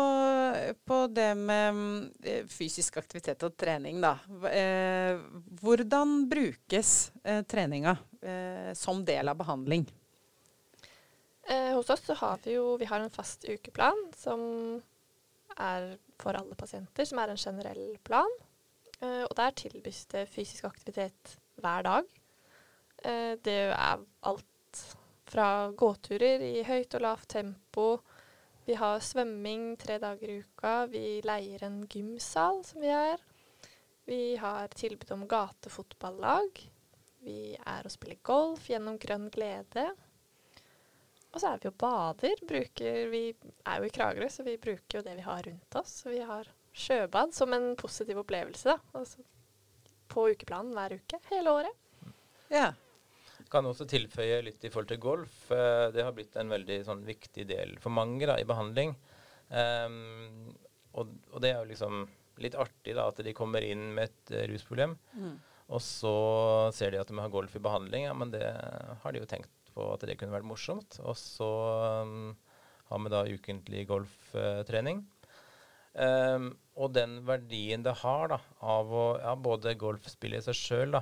på 0.85 0.97
det 1.13 1.29
med 1.37 1.79
eh, 2.25 2.45
fysisk 2.49 2.97
aktivitet 3.01 3.43
og 3.45 3.55
trening, 3.59 3.99
da. 4.01 4.15
Eh, 4.49 5.19
hvordan 5.61 6.25
brukes 6.31 7.11
eh, 7.23 7.43
treninga 7.47 7.97
som 8.75 8.99
del 9.07 9.31
av 9.31 9.37
behandling? 9.39 9.85
Eh, 11.47 11.69
hos 11.71 11.89
oss 11.89 12.03
så 12.03 12.17
har 12.19 12.41
vi 12.43 12.57
jo 12.57 12.73
vi 12.77 12.89
har 12.89 12.99
en 12.99 13.13
fast 13.13 13.45
ukeplan 13.47 14.01
som 14.19 14.41
er 15.55 15.93
for 16.19 16.35
alle 16.35 16.57
pasienter, 16.59 17.07
som 17.07 17.21
er 17.23 17.31
en 17.31 17.39
generell 17.39 17.95
plan. 18.03 18.35
Og 18.99 19.31
der 19.37 19.53
tilbys 19.55 20.01
det 20.11 20.25
fysisk 20.27 20.65
aktivitet 20.67 21.37
hver 21.63 21.85
dag. 21.87 22.09
Det 23.39 23.55
er 23.71 24.01
alt 24.27 24.81
fra 25.31 25.71
gåturer 25.71 26.43
i 26.43 26.65
høyt 26.67 26.97
og 26.97 27.05
lavt 27.05 27.29
tempo. 27.37 27.85
Vi 28.69 28.75
har 28.77 28.99
svømming 29.01 29.71
tre 29.81 29.95
dager 29.97 30.29
i 30.29 30.33
uka. 30.43 30.71
Vi 30.91 31.21
leier 31.25 31.63
en 31.65 31.79
gymsal 31.89 32.59
som 32.67 32.83
vi 32.83 32.91
er. 32.93 33.17
Vi 34.05 34.35
har 34.37 34.69
tilbud 34.77 35.09
om 35.15 35.23
gatefotballag. 35.31 36.59
Vi 37.25 37.55
er 37.57 37.87
og 37.87 37.89
spiller 37.89 38.19
golf 38.21 38.67
gjennom 38.69 38.99
Grønn 39.01 39.25
glede. 39.33 39.87
Og 41.33 41.41
så 41.41 41.55
er 41.55 41.63
vi 41.63 41.71
og 41.71 41.79
bader. 41.81 42.43
Bruker, 42.51 43.09
vi 43.09 43.23
er 43.33 43.81
jo 43.81 43.89
i 43.89 43.95
Kragerø, 43.97 44.29
så 44.29 44.45
vi 44.45 44.53
bruker 44.61 44.99
jo 44.99 45.05
det 45.07 45.17
vi 45.17 45.25
har 45.25 45.41
rundt 45.49 45.79
oss. 45.81 45.95
Så 46.03 46.13
vi 46.13 46.21
har 46.29 46.53
sjøbad 46.69 47.33
som 47.33 47.57
en 47.57 47.71
positiv 47.73 48.21
opplevelse 48.21 48.69
da. 48.69 48.77
Altså, 49.01 49.25
på 50.13 50.27
ukeplanen 50.29 50.77
hver 50.77 50.99
uke, 51.01 51.23
hele 51.33 51.57
året. 51.57 52.13
Ja. 52.53 52.67
Kan 53.49 53.65
også 53.65 53.87
tilføye 53.89 54.43
litt 54.45 54.63
i 54.65 54.69
forhold 54.69 54.91
til 54.91 54.99
golf. 55.01 55.37
Eh, 55.51 55.87
Det 55.95 56.03
har 56.05 56.13
blitt 56.13 56.35
en 56.37 56.51
veldig 56.53 56.79
sånn, 56.85 57.03
viktig 57.07 57.47
del 57.49 57.75
for 57.81 57.89
mange 57.95 58.27
da, 58.29 58.35
i 58.37 58.45
behandling. 58.45 58.95
Um, 59.49 60.51
og, 60.93 61.09
og 61.33 61.41
det 61.41 61.49
er 61.55 61.63
jo 61.63 61.69
liksom 61.71 62.03
litt 62.39 62.53
artig 62.55 62.93
da, 62.95 63.07
at 63.09 63.17
de 63.25 63.33
kommer 63.33 63.65
inn 63.65 63.87
med 63.95 64.11
et 64.11 64.33
uh, 64.37 64.43
rusproblem, 64.51 64.93
Mm. 65.17 65.33
og 65.73 65.81
så 65.81 66.13
ser 66.73 66.91
de 66.93 66.99
at 67.01 67.09
de 67.09 67.17
har 67.19 67.29
golf 67.33 67.55
i 67.57 67.61
behandling. 67.65 68.05
Ja, 68.05 68.13
men 68.13 68.29
det 68.31 68.43
har 69.03 69.11
de 69.11 69.19
jo 69.23 69.25
tenkt 69.29 69.73
på 69.73 69.89
at 69.93 70.05
det 70.05 70.15
kunne 70.21 70.33
vært 70.37 70.47
morsomt. 70.47 70.99
Og 71.01 71.17
så 71.17 71.49
um, 72.05 72.35
har 72.89 73.01
vi 73.03 73.11
da 73.13 73.23
ukentlig 73.25 73.83
golftrening. 73.89 75.03
Um, 75.99 76.51
og 76.77 76.93
den 76.95 77.17
verdien 77.27 77.81
det 77.83 77.97
har 78.05 78.29
da, 78.31 78.37
av 78.61 78.93
å 78.93 79.05
ja, 79.19 79.33
både 79.35 79.73
golfspille 79.81 80.37
i 80.39 80.45
seg 80.45 80.55
sjøl 80.55 80.93
da, 80.99 81.01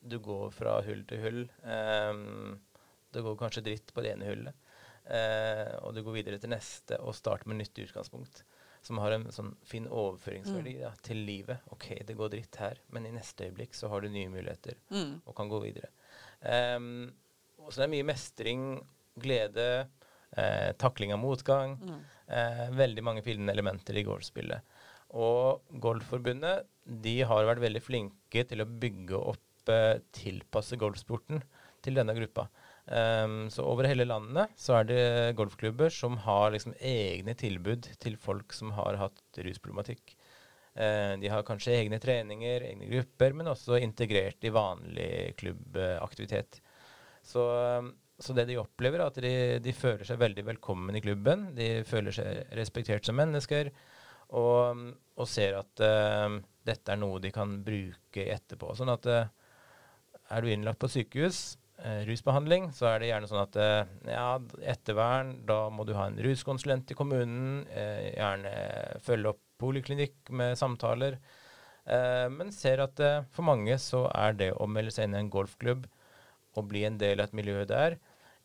Du 0.00 0.18
går 0.22 0.50
fra 0.54 0.78
hull 0.86 1.04
til 1.08 1.22
hull. 1.24 1.42
Um, 1.64 2.58
det 3.14 3.22
går 3.24 3.38
kanskje 3.40 3.64
dritt 3.66 3.92
på 3.94 4.04
det 4.04 4.14
ene 4.14 4.28
hullet. 4.28 4.54
Uh, 5.08 5.74
og 5.86 5.94
du 5.96 6.02
går 6.04 6.18
videre 6.18 6.38
til 6.40 6.52
neste 6.52 6.98
og 7.00 7.16
starter 7.16 7.48
med 7.48 7.62
nytt 7.62 7.78
utgangspunkt. 7.86 8.42
Som 8.84 9.00
har 9.02 9.10
en 9.16 9.26
sånn 9.34 9.54
fin 9.66 9.88
overføringsverdi 9.90 10.76
da, 10.82 10.92
til 11.02 11.24
livet. 11.26 11.64
OK, 11.74 11.88
det 12.06 12.14
går 12.16 12.30
dritt 12.36 12.58
her, 12.60 12.78
men 12.94 13.08
i 13.08 13.14
neste 13.14 13.48
øyeblikk 13.48 13.74
så 13.74 13.88
har 13.90 14.04
du 14.04 14.08
nye 14.12 14.30
muligheter 14.30 14.76
Mm. 14.94 15.16
og 15.26 15.34
kan 15.36 15.48
gå 15.50 15.58
videre. 15.64 15.90
Um, 16.44 17.08
så 17.68 17.80
det 17.80 17.88
er 17.88 17.94
mye 17.96 18.06
mestring, 18.06 18.62
glede, 19.18 19.88
uh, 20.38 20.70
takling 20.78 21.12
av 21.12 21.18
motgang. 21.24 21.74
Mm. 21.82 21.98
Uh, 22.28 22.64
veldig 22.78 23.02
mange 23.04 23.24
fine 23.26 23.50
elementer 23.50 23.98
i 23.98 24.04
golfspillet. 24.06 24.62
Og 25.18 25.64
Golfforbundet 25.80 26.66
de 26.84 27.16
har 27.24 27.46
vært 27.48 27.64
veldig 27.64 27.80
flinke 27.82 28.44
til 28.48 28.62
å 28.62 28.68
bygge 28.68 29.16
opp 29.32 29.42
eh, 29.72 30.00
tilpasse 30.14 30.78
golfsporten 30.80 31.42
til 31.84 31.98
denne 31.98 32.14
gruppa. 32.16 32.48
Um, 32.88 33.50
så 33.52 33.66
over 33.68 33.84
hele 33.84 34.06
landet 34.08 34.54
så 34.56 34.78
er 34.78 34.86
det 34.88 35.02
golfklubber 35.36 35.92
som 35.92 36.14
har 36.24 36.54
liksom 36.54 36.72
egne 36.80 37.34
tilbud 37.36 37.84
til 38.00 38.16
folk 38.16 38.54
som 38.56 38.72
har 38.78 38.96
hatt 38.96 39.40
rusproblematikk. 39.44 40.14
Uh, 40.72 41.18
de 41.20 41.28
har 41.28 41.44
kanskje 41.44 41.76
egne 41.76 42.00
treninger, 42.00 42.64
egne 42.70 42.88
grupper, 42.88 43.36
men 43.36 43.52
også 43.52 43.80
integrert 43.82 44.44
i 44.48 44.54
vanlig 44.54 45.10
klubbaktivitet. 45.40 46.62
Så, 47.20 47.44
um, 47.82 47.92
så 48.18 48.34
det 48.34 48.48
de 48.48 48.56
opplever, 48.62 49.02
er 49.02 49.12
at 49.12 49.20
de, 49.20 49.36
de 49.62 49.76
føler 49.76 50.08
seg 50.08 50.22
veldig 50.22 50.46
velkommen 50.54 50.96
i 50.96 51.04
klubben. 51.04 51.50
De 51.58 51.84
føler 51.86 52.14
seg 52.16 52.56
respektert 52.56 53.04
som 53.04 53.18
mennesker, 53.20 53.68
og, 54.38 54.88
og 55.16 55.28
ser 55.28 55.60
at 55.60 55.84
uh, 55.84 56.38
dette 56.68 56.92
er 56.92 57.00
noe 57.00 57.20
de 57.22 57.32
kan 57.34 57.58
bruke 57.64 58.24
etterpå. 58.32 58.74
Sånn 58.76 58.92
at 58.92 59.08
eh, 59.08 59.28
er 60.28 60.44
du 60.44 60.50
innlagt 60.52 60.80
på 60.82 60.90
sykehus, 60.92 61.56
eh, 61.82 62.04
rusbehandling, 62.08 62.70
så 62.76 62.90
er 62.90 63.00
det 63.00 63.10
gjerne 63.10 63.30
sånn 63.30 63.44
at 63.44 63.58
eh, 63.62 63.90
ja, 64.12 64.30
ettervern, 64.74 65.34
da 65.48 65.60
må 65.72 65.86
du 65.88 65.94
ha 65.96 66.08
en 66.08 66.18
ruskonsulent 66.24 66.92
i 66.92 66.98
kommunen, 66.98 67.64
eh, 67.72 68.10
gjerne 68.16 68.52
følge 69.04 69.34
opp 69.34 69.42
poliklinikk 69.58 70.30
med 70.38 70.58
samtaler. 70.60 71.18
Eh, 71.88 72.26
men 72.30 72.52
ser 72.54 72.84
at 72.84 73.00
for 73.34 73.46
mange 73.48 73.74
så 73.82 74.04
er 74.12 74.36
det 74.38 74.52
å 74.54 74.68
melde 74.70 74.94
seg 74.94 75.08
inn 75.08 75.16
i 75.16 75.22
en 75.24 75.32
golfklubb 75.32 75.88
og 76.58 76.70
bli 76.70 76.84
en 76.86 77.00
del 77.00 77.20
av 77.20 77.30
et 77.30 77.38
miljø 77.38 77.64
der, 77.68 77.98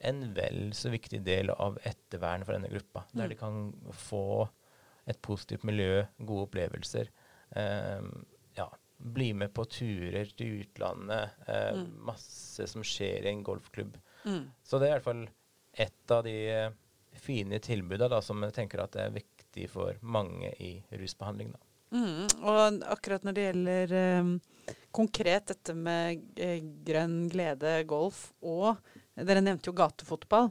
en 0.04 0.25
vel 0.36 0.74
så 0.75 0.90
viktig 0.92 1.22
del 1.24 1.52
av 1.54 1.78
ettervern 1.88 2.44
for 2.44 2.56
denne 2.56 2.72
gruppa. 2.72 3.06
Der 3.16 3.32
de 3.32 3.38
kan 3.40 3.70
få 3.96 4.50
et 5.08 5.20
positivt 5.24 5.63
miljø, 5.68 6.04
gode 6.20 6.48
opplevelser. 6.50 7.12
Ja, 7.54 8.00
bli 9.04 9.34
med 9.36 9.52
på 9.54 9.66
turer 9.68 10.30
til 10.38 10.62
utlandet. 10.64 11.36
Eh, 11.48 11.74
Mm. 11.74 11.90
Masse 12.08 12.68
som 12.68 12.84
skjer 12.84 13.26
i 13.26 13.30
en 13.34 13.44
golfklubb. 13.44 13.98
Mm. 14.26 14.46
Så 14.64 14.80
det 14.80 14.88
er 14.88 14.94
i 14.94 14.96
hvert 15.00 15.10
fall 15.10 15.26
et 15.74 16.12
av 16.12 16.24
de 16.24 16.36
eh, 16.50 16.72
fine 17.20 17.60
tilbudene 17.60 18.10
da, 18.10 18.22
som 18.22 18.42
jeg 18.44 18.54
tenker 18.54 18.84
at 18.84 18.96
det 18.96 19.02
er 19.04 19.16
viktig 19.18 19.70
for 19.70 19.98
mange 20.02 20.54
i 20.60 20.76
rusbehandling. 20.92 21.54
Mm, 21.94 22.26
og 22.42 22.84
akkurat 22.90 23.24
når 23.24 23.36
det 23.38 23.44
gjelder 23.48 23.94
eh, 24.00 24.76
konkret 24.92 25.52
dette 25.52 25.76
med 25.78 26.24
eh, 26.42 26.62
grønn 26.86 27.28
glede, 27.30 27.84
golf 27.86 28.32
og 28.42 28.78
Dere 29.14 29.44
nevnte 29.46 29.70
jo 29.70 29.76
gatefotball. 29.78 30.48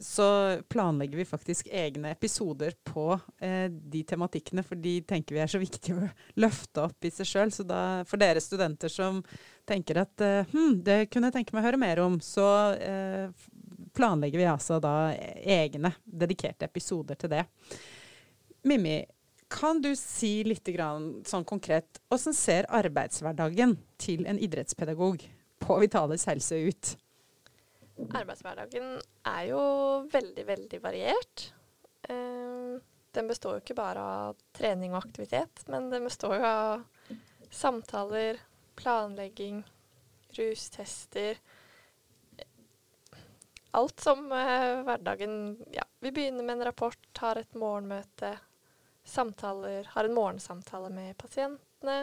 Så 0.00 0.58
planlegger 0.68 1.16
vi 1.16 1.24
faktisk 1.24 1.68
egne 1.72 2.10
episoder 2.10 2.74
på 2.84 3.20
eh, 3.40 3.70
de 3.70 4.02
tematikkene, 4.04 4.62
for 4.62 4.76
de 4.76 4.98
tenker 5.08 5.36
vi 5.36 5.40
er 5.40 5.50
så 5.50 5.60
viktig 5.62 5.94
å 5.96 6.08
løfte 6.42 6.84
opp 6.84 7.08
i 7.08 7.12
seg 7.14 7.30
sjøl. 7.30 7.52
Så 7.54 7.64
da, 7.64 7.80
for 8.08 8.20
dere 8.20 8.42
studenter 8.44 8.92
som 8.92 9.22
tenker 9.68 10.02
at 10.04 10.24
eh, 10.24 10.50
hm, 10.52 10.82
det 10.84 10.98
kunne 11.12 11.30
jeg 11.30 11.38
tenke 11.38 11.56
meg 11.56 11.64
å 11.64 11.68
høre 11.70 11.80
mer 11.80 12.02
om, 12.04 12.18
så 12.20 12.48
eh, 12.76 13.48
planlegger 13.96 14.42
vi 14.42 14.50
altså 14.50 14.76
da 14.82 14.96
egne 15.40 15.94
dedikerte 16.04 16.68
episoder 16.68 17.16
til 17.18 17.32
det. 17.32 17.46
Mimmi, 18.68 19.00
kan 19.48 19.80
du 19.80 19.94
si 19.96 20.42
litt 20.44 20.68
grann, 20.74 21.22
sånn 21.24 21.48
konkret, 21.48 22.02
hvordan 22.12 22.36
ser 22.36 22.68
arbeidshverdagen 22.68 23.78
til 23.96 24.28
en 24.28 24.40
idrettspedagog 24.44 25.24
på 25.64 25.78
Vitalis 25.80 26.28
helse 26.28 26.60
ut? 26.68 26.96
Arbeidshverdagen 27.98 28.98
er 29.26 29.42
jo 29.50 29.62
veldig, 30.12 30.44
veldig 30.46 30.82
variert. 30.82 31.48
Eh, 32.08 32.76
den 33.16 33.30
består 33.30 33.56
jo 33.56 33.64
ikke 33.64 33.78
bare 33.78 34.04
av 34.04 34.42
trening 34.54 34.94
og 34.94 35.02
aktivitet, 35.02 35.64
men 35.72 35.90
den 35.90 36.06
består 36.06 36.36
jo 36.38 36.48
av 36.48 37.16
samtaler, 37.50 38.38
planlegging, 38.78 39.64
rustester 40.36 41.40
Alt 43.70 44.00
som 44.00 44.32
eh, 44.32 44.82
hverdagen 44.84 45.64
Ja, 45.72 45.84
vi 46.00 46.12
begynner 46.12 46.44
med 46.44 46.56
en 46.56 46.64
rapport, 46.64 47.08
har 47.18 47.36
et 47.36 47.54
morgenmøte, 47.54 48.32
samtaler, 49.04 49.88
har 49.92 50.04
en 50.04 50.14
morgensamtale 50.16 50.88
med 50.92 51.16
pasientene. 51.20 51.98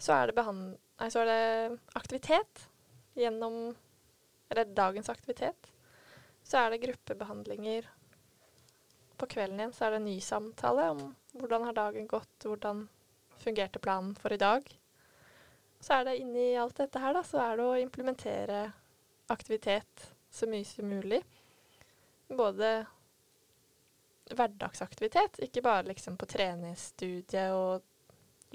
Så 0.00 0.16
er 0.16 0.30
det, 0.30 0.44
nei, 0.44 1.08
så 1.12 1.22
er 1.22 1.30
det 1.30 1.78
aktivitet 1.96 2.66
gjennom 3.16 3.72
Eller 4.50 4.68
dagens 4.76 5.08
aktivitet. 5.08 5.70
Så 6.42 6.58
er 6.58 6.70
det 6.72 6.82
gruppebehandlinger. 6.84 7.88
På 9.16 9.28
kvelden 9.30 9.60
igjen 9.60 9.74
så 9.76 9.86
er 9.86 9.94
det 9.94 10.00
en 10.00 10.08
ny 10.10 10.18
samtale 10.24 10.86
om 10.94 11.02
hvordan 11.38 11.66
har 11.68 11.76
dagen 11.76 12.08
gått, 12.10 12.46
hvordan 12.46 12.86
fungerte 13.40 13.82
planen 13.82 14.14
for 14.18 14.32
i 14.32 14.40
dag. 14.40 14.64
Så 15.80 15.96
er 15.96 16.08
det 16.08 16.18
inni 16.20 16.52
alt 16.60 16.76
dette 16.80 17.00
her, 17.00 17.14
da, 17.16 17.22
så 17.24 17.40
er 17.40 17.56
det 17.56 17.66
å 17.66 17.76
implementere 17.80 18.64
aktivitet 19.32 20.10
så 20.30 20.48
mye 20.50 20.66
som 20.66 20.88
mulig. 20.90 21.20
Både 22.28 22.72
hverdagsaktivitet, 24.30 25.40
ikke 25.46 25.62
bare 25.64 25.88
liksom 25.88 26.18
på 26.20 26.28
treningsstudiet 26.30 27.54
og 27.56 27.86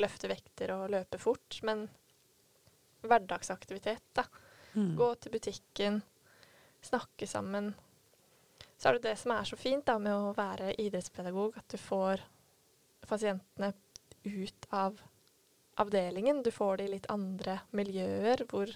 løfte 0.02 0.30
vekter 0.32 0.74
og 0.76 0.92
løpe 0.94 1.20
fort, 1.20 1.60
men 1.68 1.88
hverdagsaktivitet, 3.06 4.04
da. 4.16 4.26
Mm. 4.76 4.94
Gå 5.00 5.10
til 5.16 5.32
butikken, 5.32 6.02
snakke 6.84 7.28
sammen. 7.28 7.74
Så 8.78 8.90
er 8.90 8.98
det 8.98 9.08
det 9.08 9.16
som 9.22 9.32
er 9.36 9.48
så 9.48 9.58
fint 9.60 9.86
da, 9.88 9.98
med 10.02 10.14
å 10.14 10.34
være 10.36 10.76
idrettspedagog, 10.84 11.56
at 11.58 11.72
du 11.72 11.80
får 11.80 12.24
pasientene 13.08 13.72
ut 14.26 14.68
av 14.76 15.00
avdelingen. 15.82 16.44
Du 16.44 16.52
får 16.52 16.78
det 16.78 16.88
i 16.88 16.94
litt 16.96 17.10
andre 17.14 17.60
miljøer 17.76 18.44
hvor 18.50 18.72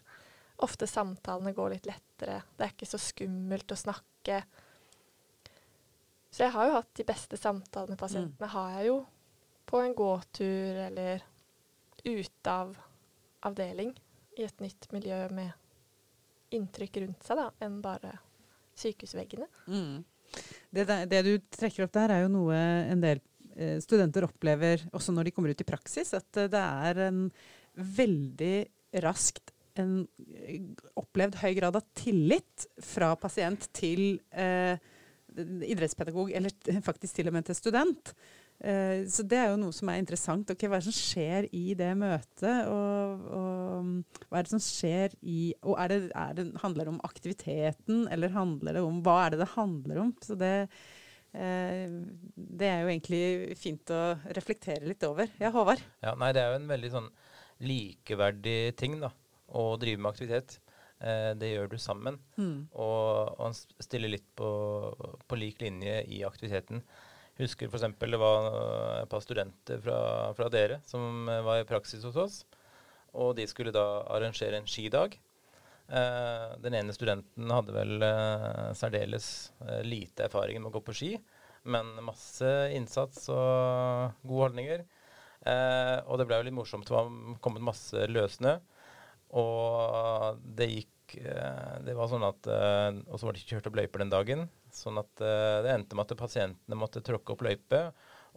ofte 0.64 0.88
samtalene 0.88 1.54
går 1.56 1.76
litt 1.76 1.88
lettere. 1.90 2.42
Det 2.56 2.66
er 2.66 2.74
ikke 2.74 2.90
så 2.90 3.00
skummelt 3.02 3.72
å 3.72 3.80
snakke. 3.80 4.42
Så 6.30 6.46
jeg 6.46 6.54
har 6.54 6.68
jo 6.68 6.76
hatt 6.78 6.92
de 7.00 7.08
beste 7.08 7.40
samtalene 7.40 7.96
med 7.96 8.02
pasientene, 8.02 8.52
har 8.54 8.76
jeg 8.78 8.92
jo 8.92 9.00
på 9.70 9.82
en 9.82 9.96
gåtur 9.98 10.78
eller 10.88 11.24
ute 12.04 12.52
av 12.52 12.76
avdeling 13.46 13.96
i 14.38 14.46
et 14.46 14.62
nytt 14.64 14.88
miljø 14.94 15.26
med 15.36 15.52
inntrykk 16.56 17.02
rundt 17.04 17.28
seg, 17.28 17.40
da, 17.40 17.50
enn 17.66 17.80
bare 17.84 18.16
sykehusveggene. 18.80 19.48
Mm. 19.68 20.00
Det, 20.70 20.86
det 21.10 21.22
du 21.26 21.34
trekker 21.54 21.86
opp 21.86 21.96
der, 21.98 22.14
er 22.16 22.26
jo 22.26 22.34
noe 22.34 22.58
en 22.90 23.04
del 23.04 23.22
eh, 23.56 23.78
studenter 23.84 24.28
opplever 24.28 24.86
også 24.96 25.16
når 25.16 25.30
de 25.30 25.36
kommer 25.36 25.54
ut 25.54 25.64
i 25.64 25.68
praksis, 25.68 26.14
at 26.18 26.42
eh, 26.42 26.52
det 26.52 26.66
er 26.90 27.02
en 27.10 27.24
veldig 28.00 28.56
raskt 29.06 29.54
en 29.80 29.94
eh, 30.46 30.62
opplevd 31.00 31.40
høy 31.44 31.52
grad 31.58 31.78
av 31.80 31.88
tillit 31.98 32.68
fra 32.84 33.14
pasient 33.20 33.70
til 33.76 34.20
eh, 34.32 34.76
idrettspedagog, 35.40 36.32
eller 36.36 36.82
faktisk 36.86 37.20
til 37.20 37.30
og 37.30 37.38
med 37.38 37.48
til 37.50 37.58
student. 37.58 38.14
Eh, 38.60 39.06
så 39.08 39.24
det 39.24 39.38
er 39.40 39.54
jo 39.54 39.60
noe 39.62 39.76
som 39.76 39.90
er 39.92 40.02
interessant. 40.02 40.50
Okay, 40.52 40.68
hva 40.68 40.78
er 40.78 40.84
det 40.84 40.92
som 40.92 40.98
skjer 40.98 41.48
i 41.56 41.66
det 41.80 41.92
møtet? 42.00 42.68
Og, 42.68 43.28
og 43.40 43.88
mm, 43.88 43.98
hva 44.28 44.40
er 44.40 44.48
det 44.48 44.54
som 44.54 44.64
skjer 44.64 45.16
i 45.24 45.40
Og 45.64 45.78
er 45.80 45.94
det, 45.94 46.00
er 46.12 46.34
det, 46.36 46.48
handler 46.64 46.88
det 46.88 46.94
om 46.94 47.04
aktiviteten, 47.08 48.06
eller 48.12 48.36
handler 48.36 48.76
det 48.76 48.86
om 48.86 49.02
Hva 49.06 49.20
er 49.26 49.36
det 49.36 49.44
det 49.46 49.52
handler 49.56 50.02
om? 50.04 50.14
Så 50.26 50.36
det, 50.40 50.54
eh, 51.32 51.98
det 52.36 52.72
er 52.72 52.84
jo 52.84 52.92
egentlig 52.92 53.24
fint 53.60 53.96
å 53.96 54.04
reflektere 54.36 54.92
litt 54.92 55.08
over. 55.08 55.32
Ja, 55.40 55.54
Håvard? 55.56 55.84
Ja, 56.04 56.18
nei, 56.20 56.34
det 56.36 56.44
er 56.44 56.52
jo 56.52 56.62
en 56.62 56.72
veldig 56.74 56.96
sånn 56.98 57.12
likeverdig 57.64 58.76
ting 58.80 59.00
da, 59.00 59.12
å 59.56 59.72
drive 59.80 60.04
med 60.04 60.12
aktivitet. 60.12 60.60
Eh, 61.00 61.32
det 61.40 61.54
gjør 61.54 61.72
du 61.72 61.78
sammen, 61.80 62.20
og, 62.36 62.60
og 62.76 63.46
han 63.46 63.56
stiller 63.56 64.12
litt 64.12 64.28
på, 64.36 64.50
på 65.28 65.40
lik 65.40 65.64
linje 65.64 66.02
i 66.12 66.26
aktiviteten. 66.28 66.84
Husker 67.40 67.70
f.eks. 67.72 67.86
det 68.00 68.20
var 68.20 68.48
et 69.00 69.10
par 69.12 69.24
studenter 69.24 69.80
fra, 69.84 70.00
fra 70.36 70.50
dere 70.52 70.82
som 70.88 71.30
eh, 71.32 71.44
var 71.46 71.62
i 71.62 71.68
praksis 71.68 72.04
hos 72.04 72.20
oss. 72.20 72.42
Og 73.16 73.34
de 73.38 73.46
skulle 73.50 73.74
da 73.74 74.04
arrangere 74.12 74.60
en 74.60 74.68
skidag. 74.70 75.16
Eh, 75.90 76.48
den 76.62 76.76
ene 76.78 76.94
studenten 76.94 77.50
hadde 77.56 77.74
vel 77.74 78.04
eh, 78.06 78.70
særdeles 78.78 79.30
eh, 79.66 79.82
lite 79.88 80.28
erfaring 80.28 80.60
med 80.60 80.70
å 80.70 80.76
gå 80.78 80.84
på 80.86 80.98
ski, 81.00 81.14
men 81.72 81.96
masse 82.06 82.52
innsats 82.76 83.26
og 83.34 84.20
gode 84.28 84.50
holdninger. 84.50 84.84
Eh, 85.48 85.98
og 86.06 86.20
det 86.20 86.28
ble 86.28 86.42
jo 86.42 86.48
litt 86.50 86.60
morsomt. 86.60 86.88
Det 86.88 86.94
var 86.96 87.40
kommet 87.44 87.66
masse 87.66 88.06
løssnø. 88.12 88.58
Og 89.40 90.40
det 90.58 90.66
gikk 90.72 91.20
eh, 91.22 91.76
Det 91.86 91.94
var 91.94 92.08
sånn 92.10 92.24
at 92.26 92.48
eh, 92.50 92.96
Og 93.14 93.20
så 93.20 93.28
var 93.28 93.36
det 93.36 93.44
ikke 93.44 93.60
kjørt 93.60 93.68
opp 93.70 93.78
løyper 93.78 94.02
den 94.02 94.14
dagen. 94.14 94.48
Sånn 94.76 95.00
at 95.02 95.22
eh, 95.22 95.62
det 95.66 95.74
endte 95.74 95.96
med 95.98 96.10
at 96.12 96.18
pasientene 96.20 96.78
måtte 96.80 97.02
tråkke 97.06 97.34
opp 97.36 97.42
løype 97.48 97.82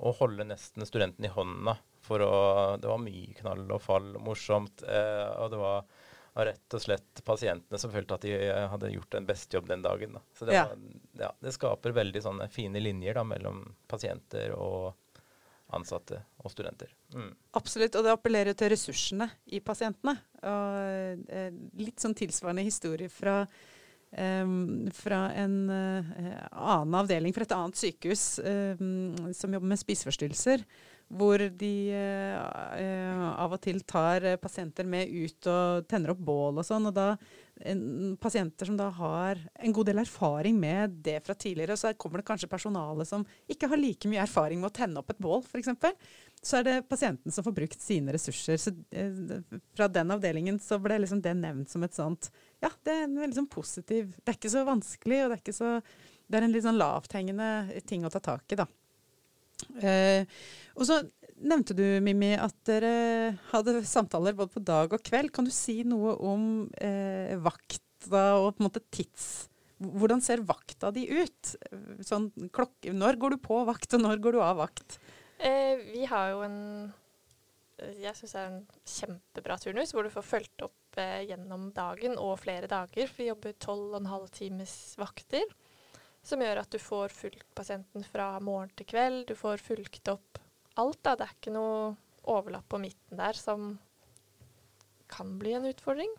og 0.02 0.16
holde 0.22 0.46
nesten 0.48 0.86
studenten 0.88 1.24
i 1.28 1.32
hånda. 1.32 1.76
For 2.02 2.18
å 2.24 2.78
Det 2.80 2.88
var 2.90 2.98
mye 2.98 3.34
knall 3.38 3.66
og 3.70 3.82
fall, 3.84 4.14
morsomt. 4.18 4.82
eh, 4.82 5.28
og 5.38 5.50
det 5.52 5.58
var 5.60 5.84
rett 6.48 6.74
og 6.74 6.80
slett 6.80 7.20
pasientene 7.28 7.78
som 7.78 7.92
følte 7.92 8.14
at 8.16 8.22
de 8.24 8.32
eh, 8.32 8.68
hadde 8.72 8.88
gjort 8.94 9.14
en 9.18 9.26
beste 9.28 9.52
jobb 9.58 9.68
den 9.68 9.82
dagen. 9.84 10.14
Da. 10.16 10.22
Så 10.34 10.46
det, 10.48 10.54
Ja. 10.56 10.64
var, 10.66 10.78
ja, 11.20 11.30
det 11.44 11.52
skaper 11.52 11.92
veldig 11.92 12.22
sånne 12.24 12.48
fine 12.50 12.80
linjer 12.80 13.14
da, 13.20 13.22
mellom 13.24 13.74
pasienter 13.86 14.54
og 14.56 14.94
ansatte 15.72 16.18
og 16.42 16.50
studenter. 16.52 16.88
Mm. 17.14 17.30
Absolutt, 17.56 17.94
og 17.96 18.04
det 18.04 18.12
appellerer 18.12 18.56
til 18.56 18.72
ressursene 18.74 19.30
i 19.52 19.60
pasientene. 19.64 20.18
Og 20.42 21.30
eh, 21.32 21.52
litt 21.80 22.00
sånn 22.02 22.16
tilsvarende 22.18 22.64
historie 22.66 23.08
fra, 23.12 23.46
fra 24.12 25.20
en 25.32 25.70
eh, 25.70 26.40
annen 26.52 26.96
avdeling 27.00 27.32
fra 27.32 27.46
et 27.46 27.54
annet 27.56 27.78
sykehus 27.80 28.24
em, 28.44 29.14
som 29.32 29.52
jobber 29.54 29.72
med 29.72 29.80
spiseforstyrrelser. 29.80 30.64
Hvor 31.12 31.40
de 31.60 31.72
eh, 31.92 32.36
eh, 32.80 33.22
av 33.32 33.52
og 33.52 33.60
til 33.64 33.82
tar 33.88 34.24
pasienter 34.40 34.88
med 34.88 35.08
ut 35.12 35.48
og 35.48 35.88
tenner 35.88 36.12
opp 36.12 36.20
bål 36.24 36.60
og 36.60 36.64
sånn. 36.64 36.88
Og 36.88 36.94
da 36.96 37.08
en, 37.68 37.82
pasienter 38.20 38.68
som 38.68 38.78
da 38.80 38.88
har 38.96 39.40
en 39.60 39.76
god 39.76 39.90
del 39.90 40.02
erfaring 40.04 40.60
med 40.60 41.00
det 41.04 41.18
fra 41.24 41.36
tidligere, 41.36 41.76
Og 41.76 41.80
så 41.80 41.92
kommer 41.96 42.20
det 42.20 42.28
kanskje 42.28 42.52
personale 42.52 43.04
som 43.08 43.26
ikke 43.48 43.68
har 43.68 43.80
like 43.80 44.08
mye 44.08 44.24
erfaring 44.24 44.60
med 44.60 44.72
å 44.72 44.76
tenne 44.76 45.00
opp 45.00 45.12
et 45.12 45.20
bål, 45.20 45.44
f.eks. 45.44 45.72
Så 46.42 46.58
er 46.58 46.66
det 46.66 46.76
pasienten 46.90 47.30
som 47.30 47.44
får 47.46 47.54
brukt 47.54 47.82
sine 47.82 48.12
ressurser. 48.14 48.58
Så 48.58 48.72
eh, 48.90 49.42
fra 49.76 49.86
den 49.92 50.10
avdelingen 50.10 50.58
så 50.62 50.80
ble 50.82 50.98
liksom 51.02 51.22
det 51.22 51.36
nevnt 51.38 51.70
som 51.70 51.84
et 51.86 51.94
sånt 51.94 52.32
Ja, 52.62 52.72
det 52.82 52.96
er 52.96 53.04
en 53.06 53.20
veldig 53.22 53.38
sånn 53.40 53.52
positiv 53.52 54.10
Det 54.18 54.32
er 54.32 54.38
ikke 54.40 54.50
så 54.50 54.64
vanskelig, 54.66 55.20
og 55.22 55.30
det 55.30 55.36
er 55.36 55.42
ikke 55.44 55.54
så 55.54 55.70
Det 56.26 56.38
er 56.38 56.46
en 56.46 56.54
litt 56.54 56.66
sånn 56.66 56.80
lavthengende 56.80 57.50
ting 57.86 58.06
å 58.06 58.10
ta 58.10 58.22
tak 58.24 58.54
i, 58.54 58.58
da. 58.58 58.66
Eh, 59.78 60.26
og 60.74 60.88
så 60.88 60.98
nevnte 61.42 61.76
du, 61.78 61.84
Mimmi, 62.02 62.32
at 62.38 62.54
dere 62.68 62.92
hadde 63.52 63.80
samtaler 63.88 64.36
både 64.38 64.54
på 64.54 64.62
dag 64.64 64.92
og 64.94 65.02
kveld. 65.04 65.32
Kan 65.34 65.46
du 65.46 65.52
si 65.54 65.82
noe 65.86 66.14
om 66.24 66.44
eh, 66.82 67.34
vakta 67.42 68.24
og 68.40 68.54
på 68.56 68.62
en 68.62 68.70
måte 68.70 68.84
tids... 68.90 69.48
Hvordan 69.82 70.20
ser 70.22 70.44
vakta 70.46 70.92
di 70.94 71.08
ut? 71.10 71.56
Sånn 72.06 72.28
klokke, 72.54 72.92
når 72.94 73.16
går 73.18 73.34
du 73.34 73.40
på 73.42 73.56
vakt, 73.66 73.96
og 73.96 74.04
når 74.04 74.20
går 74.22 74.36
du 74.36 74.38
av 74.38 74.60
vakt? 74.60 74.94
Eh, 75.42 75.78
vi 75.90 76.04
har 76.06 76.28
jo 76.30 76.44
en 76.46 76.60
jeg 77.82 78.14
syns 78.14 78.34
er 78.38 78.48
en 78.48 78.60
kjempebra 78.86 79.56
turnus, 79.58 79.92
hvor 79.94 80.06
du 80.06 80.12
får 80.12 80.26
fulgt 80.26 80.62
opp 80.62 80.98
eh, 81.00 81.24
gjennom 81.26 81.70
dagen 81.74 82.14
og 82.20 82.36
flere 82.44 82.68
dager. 82.70 83.10
Vi 83.16 83.26
jobber 83.26 83.56
tolv 83.58 83.92
og 83.92 83.98
en 83.98 84.10
halv 84.12 84.28
times 84.34 84.94
vakter. 85.00 85.46
Som 86.22 86.44
gjør 86.44 86.60
at 86.62 86.70
du 86.70 86.78
får 86.78 87.10
fulgt 87.10 87.48
pasienten 87.58 88.04
fra 88.06 88.36
morgen 88.44 88.70
til 88.78 88.86
kveld. 88.92 89.24
Du 89.32 89.34
får 89.38 89.62
fulgt 89.64 90.12
opp 90.12 90.38
alt. 90.78 91.00
da. 91.02 91.16
Det 91.18 91.26
er 91.26 91.34
ikke 91.34 91.56
noe 91.56 91.96
overlapp 92.30 92.68
på 92.70 92.78
midten 92.78 93.18
der 93.18 93.38
som 93.38 93.74
kan 95.10 95.34
bli 95.40 95.56
en 95.58 95.66
utfordring. 95.66 96.12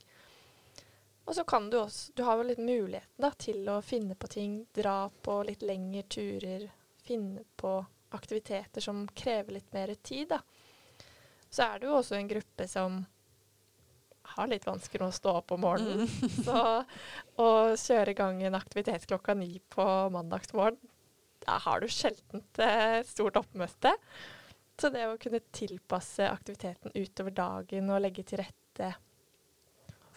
Og 1.23 1.37
så 1.37 1.45
kan 1.47 1.69
du 1.71 1.79
også 1.79 2.11
Du 2.15 2.25
har 2.27 2.37
jo 2.37 2.49
litt 2.49 2.59
muligheten 2.59 3.23
da, 3.23 3.31
til 3.31 3.63
å 3.71 3.79
finne 3.81 4.19
på 4.19 4.27
ting, 4.27 4.65
dra 4.75 5.07
på 5.23 5.39
litt 5.47 5.63
lengre 5.63 6.03
turer, 6.11 6.67
finne 6.99 7.45
på 7.55 7.77
aktiviteter 8.17 8.83
som 8.83 9.05
krever 9.07 9.59
litt 9.59 9.73
mer 9.73 9.93
tid, 9.95 10.29
da. 10.33 10.39
Så 11.53 11.67
er 11.67 11.79
det 11.79 11.89
jo 11.89 11.97
også 11.99 12.17
en 12.17 12.29
gruppe 12.29 12.67
som 12.69 13.03
har 14.33 14.47
litt 14.49 14.65
vansker 14.65 15.01
med 15.01 15.11
å 15.11 15.15
stå 15.15 15.33
opp 15.41 15.51
om 15.53 15.61
morgenen. 15.65 16.07
Mm. 16.07 16.29
så 16.47 16.61
å 17.43 17.49
kjøre 17.77 18.13
i 18.13 18.17
gang 18.17 18.41
en 18.43 18.57
aktivitet 18.57 19.05
klokka 19.09 19.35
ni 19.37 19.57
på 19.73 19.85
mandagsmorgen, 20.13 20.79
da 21.43 21.57
har 21.59 21.83
du 21.83 21.89
sjelden 21.91 22.45
et 22.63 23.09
stort 23.09 23.37
oppmøte. 23.37 23.91
Så 24.79 24.89
det 24.89 25.03
å 25.05 25.19
kunne 25.21 25.43
tilpasse 25.53 26.25
aktiviteten 26.31 26.95
utover 26.95 27.35
dagen 27.35 27.91
og 27.93 28.01
legge 28.01 28.23
til 28.25 28.41
rette 28.41 28.93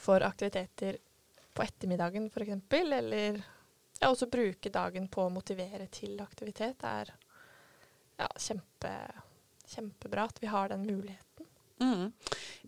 for 0.01 0.25
aktiviteter 0.25 1.01
på 1.57 1.65
ettermiddagen 1.65 2.31
f.eks., 2.31 2.63
eller 2.79 3.43
ja, 4.01 4.09
også 4.09 4.29
bruke 4.33 4.73
dagen 4.73 5.09
på 5.13 5.27
å 5.27 5.33
motivere 5.33 5.89
til 5.93 6.19
aktivitet, 6.21 6.85
er 6.85 7.13
ja, 8.21 8.29
kjempe, 8.41 8.93
kjempebra 9.69 10.27
at 10.31 10.43
vi 10.43 10.51
har 10.51 10.73
den 10.73 10.87
muligheten. 10.87 11.23
Mm. 11.77 12.09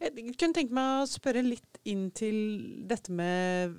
Jeg 0.02 0.34
kunne 0.36 0.54
tenke 0.54 0.76
meg 0.76 1.02
å 1.02 1.08
spørre 1.08 1.42
litt 1.44 1.78
inn 1.88 2.10
til 2.12 2.36
dette 2.90 3.08
med 3.08 3.72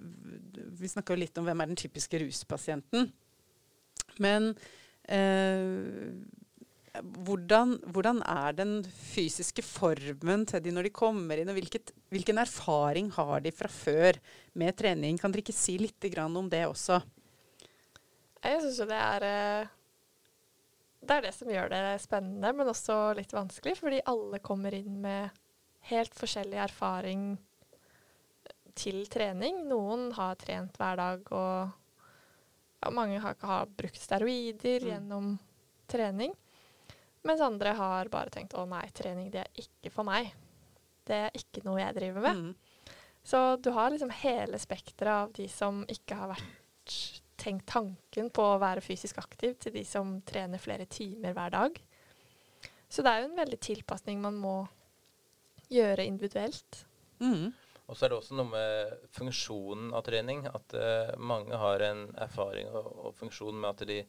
Vi 0.80 0.90
snakka 0.90 1.14
jo 1.14 1.22
litt 1.22 1.38
om 1.38 1.46
hvem 1.46 1.62
er 1.62 1.70
den 1.70 1.78
typiske 1.78 2.22
ruspasienten. 2.24 3.12
Men 4.20 4.50
eh, 5.06 6.18
hvordan, 7.00 7.78
hvordan, 7.94 8.24
er 8.26 8.58
den 8.58 8.74
fysiske 8.90 9.64
formen 9.64 10.46
til 10.50 10.64
de 10.66 10.74
når 10.74 10.90
de 10.90 10.96
kommer 10.96 11.40
inn, 11.40 11.52
og 11.52 11.60
hvilket, 11.60 11.94
hvilken 12.12 12.42
erfaring 12.42 13.12
har 13.16 13.46
de 13.46 13.54
fra 13.56 13.70
før 13.72 14.20
med 14.58 14.78
trening? 14.80 15.20
Kan 15.22 15.32
dere 15.32 15.46
ikke 15.46 15.56
si 15.56 15.78
litt 15.80 16.10
om 16.18 16.50
det 16.50 16.66
også? 16.68 17.00
Jeg 18.40 18.62
syns 18.64 18.80
jo 18.82 18.88
det 18.90 19.00
er 19.04 19.28
eh, 19.28 19.76
Det 21.00 21.16
er 21.16 21.24
det 21.24 21.34
som 21.36 21.50
gjør 21.52 21.70
det 21.72 21.84
spennende, 22.04 22.52
men 22.56 22.72
også 22.72 22.98
litt 23.18 23.32
vanskelig, 23.34 23.78
fordi 23.80 24.02
alle 24.12 24.42
kommer 24.44 24.76
inn 24.76 25.00
med 25.04 25.30
helt 25.90 26.16
forskjellig 26.18 26.60
erfaring 26.60 27.30
til 28.80 29.06
trening. 29.12 29.64
Noen 29.70 30.10
har 30.18 30.38
trent 30.40 30.76
hver 30.80 31.00
dag, 31.00 31.32
og 31.32 31.70
ja, 32.84 32.92
mange 32.92 33.20
har, 33.24 33.38
ikke 33.40 33.78
brukt 33.80 34.00
steroider 34.00 34.84
mm. 34.84 34.90
gjennom 34.92 35.34
trening. 35.90 36.36
Mens 37.28 37.42
andre 37.44 37.74
har 37.76 38.12
bare 38.12 38.32
tenkt 38.32 38.56
å 38.56 38.68
nei, 38.70 38.86
trening 38.96 39.32
det 39.34 39.44
er 39.44 39.64
ikke 39.64 39.92
for 39.92 40.08
meg. 40.08 40.32
Det 41.08 41.24
er 41.26 41.36
ikke 41.36 41.64
noe 41.66 41.82
jeg 41.82 41.96
driver 41.98 42.28
med. 42.28 42.44
Mm. 42.44 42.94
Så 43.30 43.40
du 43.60 43.72
har 43.76 43.92
liksom 43.92 44.12
hele 44.22 44.60
spekteret 44.62 45.26
av 45.26 45.34
de 45.36 45.48
som 45.52 45.82
ikke 45.92 46.16
har 46.16 46.32
vært 46.32 47.10
tenkt 47.40 47.68
tanken 47.72 48.30
på 48.34 48.44
å 48.46 48.60
være 48.62 48.84
fysisk 48.84 49.22
aktiv, 49.22 49.56
til 49.60 49.76
de 49.76 49.86
som 49.88 50.18
trener 50.28 50.62
flere 50.62 50.88
timer 50.90 51.36
hver 51.38 51.56
dag. 51.56 51.80
Så 52.90 53.06
det 53.06 53.12
er 53.12 53.24
jo 53.24 53.32
en 53.32 53.40
veldig 53.40 53.60
tilpasning 53.62 54.22
man 54.22 54.38
må 54.42 54.56
gjøre 55.70 56.06
individuelt. 56.10 56.84
Mm. 57.22 57.52
Og 57.90 57.98
så 57.98 58.06
er 58.06 58.12
det 58.12 58.20
også 58.20 58.38
noe 58.38 58.50
med 58.52 59.06
funksjonen 59.18 59.94
av 59.98 60.06
trening. 60.06 60.44
At 60.50 60.76
uh, 60.78 61.14
mange 61.18 61.58
har 61.58 61.86
en 61.86 62.06
erfaring 62.22 62.70
og, 62.70 62.90
og 63.10 63.16
funksjon 63.18 63.58
med 63.58 63.70
at 63.72 63.86
de, 63.90 64.00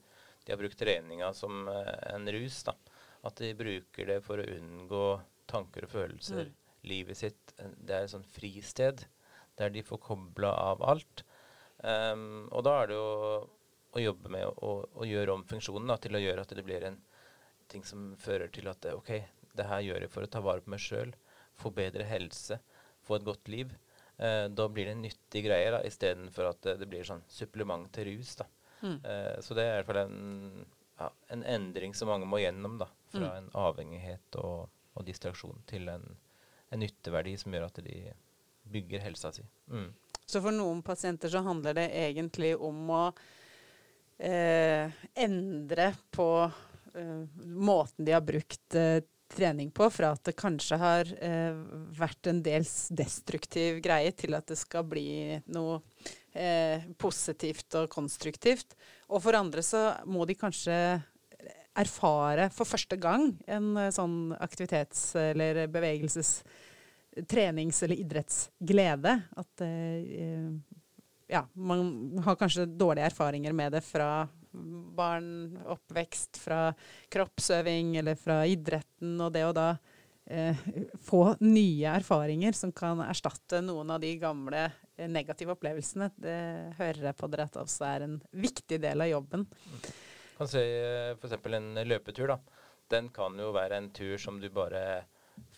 de 0.44 0.52
har 0.52 0.60
brukt 0.60 0.78
treninga 0.80 1.32
som 1.36 1.68
uh, 1.68 1.94
en 2.12 2.28
rus. 2.36 2.62
da. 2.68 2.76
At 3.28 3.40
de 3.40 3.54
bruker 3.56 4.08
det 4.14 4.20
for 4.24 4.40
å 4.40 4.48
unngå 4.56 5.04
tanker 5.50 5.88
og 5.88 5.94
følelser. 5.94 6.48
Mm. 6.48 6.76
Livet 6.88 7.20
sitt 7.20 7.54
Det 7.56 7.92
er 7.92 8.06
et 8.06 8.12
sånn 8.12 8.24
fristed 8.24 9.04
der 9.60 9.72
de 9.72 9.82
får 9.84 10.00
kobla 10.04 10.52
av 10.72 10.84
alt. 10.88 11.24
Um, 11.80 12.48
og 12.52 12.64
da 12.66 12.76
er 12.80 12.90
det 12.90 12.98
jo 12.98 13.10
å 13.90 14.02
jobbe 14.02 14.30
med 14.32 14.46
å, 14.46 14.72
å 15.00 15.06
gjøre 15.08 15.34
om 15.34 15.44
funksjonen 15.48 15.90
da, 15.90 15.96
til 16.02 16.16
å 16.16 16.22
gjøre 16.22 16.44
at 16.44 16.54
det 16.54 16.64
blir 16.66 16.84
en 16.86 16.98
ting 17.70 17.86
som 17.86 18.10
fører 18.20 18.50
til 18.52 18.68
at 18.70 18.86
OK, 18.92 19.14
det 19.56 19.66
her 19.66 19.84
gjør 19.86 20.04
jeg 20.04 20.12
for 20.12 20.26
å 20.26 20.30
ta 20.30 20.42
vare 20.44 20.62
på 20.64 20.72
meg 20.74 20.82
sjøl, 20.82 21.14
få 21.58 21.72
bedre 21.74 22.06
helse, 22.06 22.60
få 23.06 23.18
et 23.18 23.26
godt 23.26 23.50
liv. 23.52 23.72
Uh, 24.20 24.46
da 24.52 24.68
blir 24.68 24.90
det 24.90 24.96
en 24.96 25.06
nyttig 25.06 25.46
greie 25.46 25.84
istedenfor 25.88 26.50
at 26.52 26.60
det, 26.66 26.76
det 26.82 26.90
blir 26.90 27.06
sånn 27.06 27.24
supplement 27.30 27.88
til 27.94 28.12
rus. 28.12 28.36
da. 28.42 28.50
Mm. 28.80 29.00
Uh, 29.04 29.34
så 29.44 29.56
det 29.56 29.66
er 29.66 29.72
i 29.72 29.80
hvert 29.80 29.90
fall 29.90 30.04
en 30.04 30.68
ja, 31.00 31.12
en 31.28 31.44
endring 31.44 31.94
som 31.94 32.10
mange 32.12 32.28
må 32.28 32.40
gjennom. 32.42 32.78
da, 32.78 32.88
Fra 33.12 33.24
mm. 33.24 33.36
en 33.38 33.48
avhengighet 33.62 34.40
og, 34.42 34.68
og, 34.94 35.04
distraksjon 35.06 35.62
til 35.70 35.88
en, 35.92 36.04
en, 36.68 36.82
nytteverdi 36.82 37.36
som 37.40 37.56
gjør 37.56 37.68
at 37.70 37.80
de 37.86 38.00
bygger 38.70 39.04
helsa 39.06 39.32
si. 39.34 39.46
Mm. 39.72 39.88
Så 40.30 40.42
for 40.42 40.54
noen 40.54 40.82
pasienter 40.86 41.32
så 41.32 41.42
handler 41.42 41.74
det 41.80 41.88
egentlig 42.04 42.52
om 42.54 42.90
å 42.94 43.04
eh, 44.18 44.90
endre 45.18 45.88
på 46.14 46.28
eh, 46.46 47.24
måten 47.58 48.06
de 48.06 48.14
har 48.14 48.22
brukt 48.26 48.78
eh, 48.78 49.02
trening 49.30 49.70
på, 49.74 49.86
fra 49.90 50.12
at 50.14 50.24
det 50.26 50.36
kanskje 50.38 50.78
har 50.80 51.10
eh, 51.22 51.58
vært 51.98 52.30
en 52.30 52.40
dels 52.42 52.88
destruktiv 52.94 53.78
greie, 53.84 54.10
til 54.14 54.34
at 54.38 54.48
det 54.50 54.58
skal 54.58 54.86
bli 54.90 55.38
noe 55.54 55.80
eh, 56.34 56.86
positivt 56.98 57.78
og 57.78 57.90
konstruktivt. 57.92 58.74
Og 59.10 59.22
for 59.22 59.38
andre 59.38 59.62
så 59.66 59.84
må 60.10 60.26
de 60.26 60.38
kanskje 60.38 60.76
erfare 61.78 62.48
for 62.52 62.68
første 62.68 62.98
gang 63.00 63.30
en 63.50 63.70
eh, 63.78 63.92
sånn 63.94 64.34
aktivitets- 64.38 65.14
eller 65.30 65.66
bevegelses-, 65.70 66.40
trenings- 67.16 67.82
eller 67.84 68.00
idrettsglede. 68.00 69.14
At 69.36 69.64
eh, 69.66 70.50
ja, 71.30 71.46
man 71.52 72.18
har 72.24 72.36
kanskje 72.36 72.66
dårlige 72.66 73.10
erfaringer 73.10 73.52
med 73.56 73.72
det 73.72 73.84
fra 73.86 74.28
barn, 74.96 75.58
oppvekst, 75.70 76.40
fra 76.42 76.72
kroppsøving 77.08 77.96
eller 78.00 78.18
fra 78.18 78.42
idretten, 78.50 79.14
og 79.22 79.32
det 79.34 79.44
å 79.46 79.54
da 79.54 79.68
eh, 80.26 80.58
få 81.06 81.22
nye 81.44 81.92
erfaringer 82.00 82.56
som 82.58 82.72
kan 82.74 83.02
erstatte 83.04 83.62
noen 83.62 83.94
av 83.94 84.02
de 84.02 84.16
gamle 84.18 84.66
negative 85.08 85.54
opplevelsene, 85.54 86.10
det 86.18 86.38
hører 86.80 87.10
jeg 87.10 87.18
på 87.20 87.30
dere 87.30 87.46
at 87.48 87.60
også 87.62 87.86
er 87.88 88.06
en 88.08 88.18
viktig 88.32 88.80
del 88.82 89.06
av 89.06 89.12
jobben. 89.12 89.46
Kan 90.40 90.50
si 90.50 90.60
eh, 90.64 91.14
f.eks. 91.14 91.38
en 91.46 91.72
løpetur. 91.86 92.34
da. 92.34 92.40
Den 92.90 93.10
kan 93.14 93.38
jo 93.38 93.52
være 93.54 93.78
en 93.78 93.90
tur 93.94 94.18
som 94.18 94.40
du 94.42 94.48
bare 94.50 95.04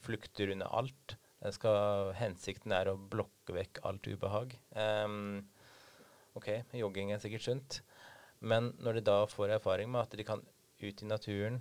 flukter 0.04 0.52
unna 0.52 0.68
alt. 0.68 1.16
Skal, 1.50 2.12
hensikten 2.14 2.70
er 2.76 2.92
å 2.92 2.94
blokke 2.94 3.56
vekk 3.56 3.80
alt 3.88 4.06
ubehag. 4.06 4.54
Um, 4.78 5.40
OK, 6.38 6.48
jogging 6.78 7.10
er 7.12 7.22
sikkert 7.22 7.46
sunt. 7.46 7.80
Men 8.42 8.72
når 8.82 8.98
de 8.98 9.04
da 9.06 9.18
får 9.30 9.56
erfaring 9.56 9.90
med 9.90 10.04
at 10.06 10.16
de 10.18 10.26
kan 10.26 10.42
ut 10.82 11.02
i 11.02 11.08
naturen, 11.08 11.60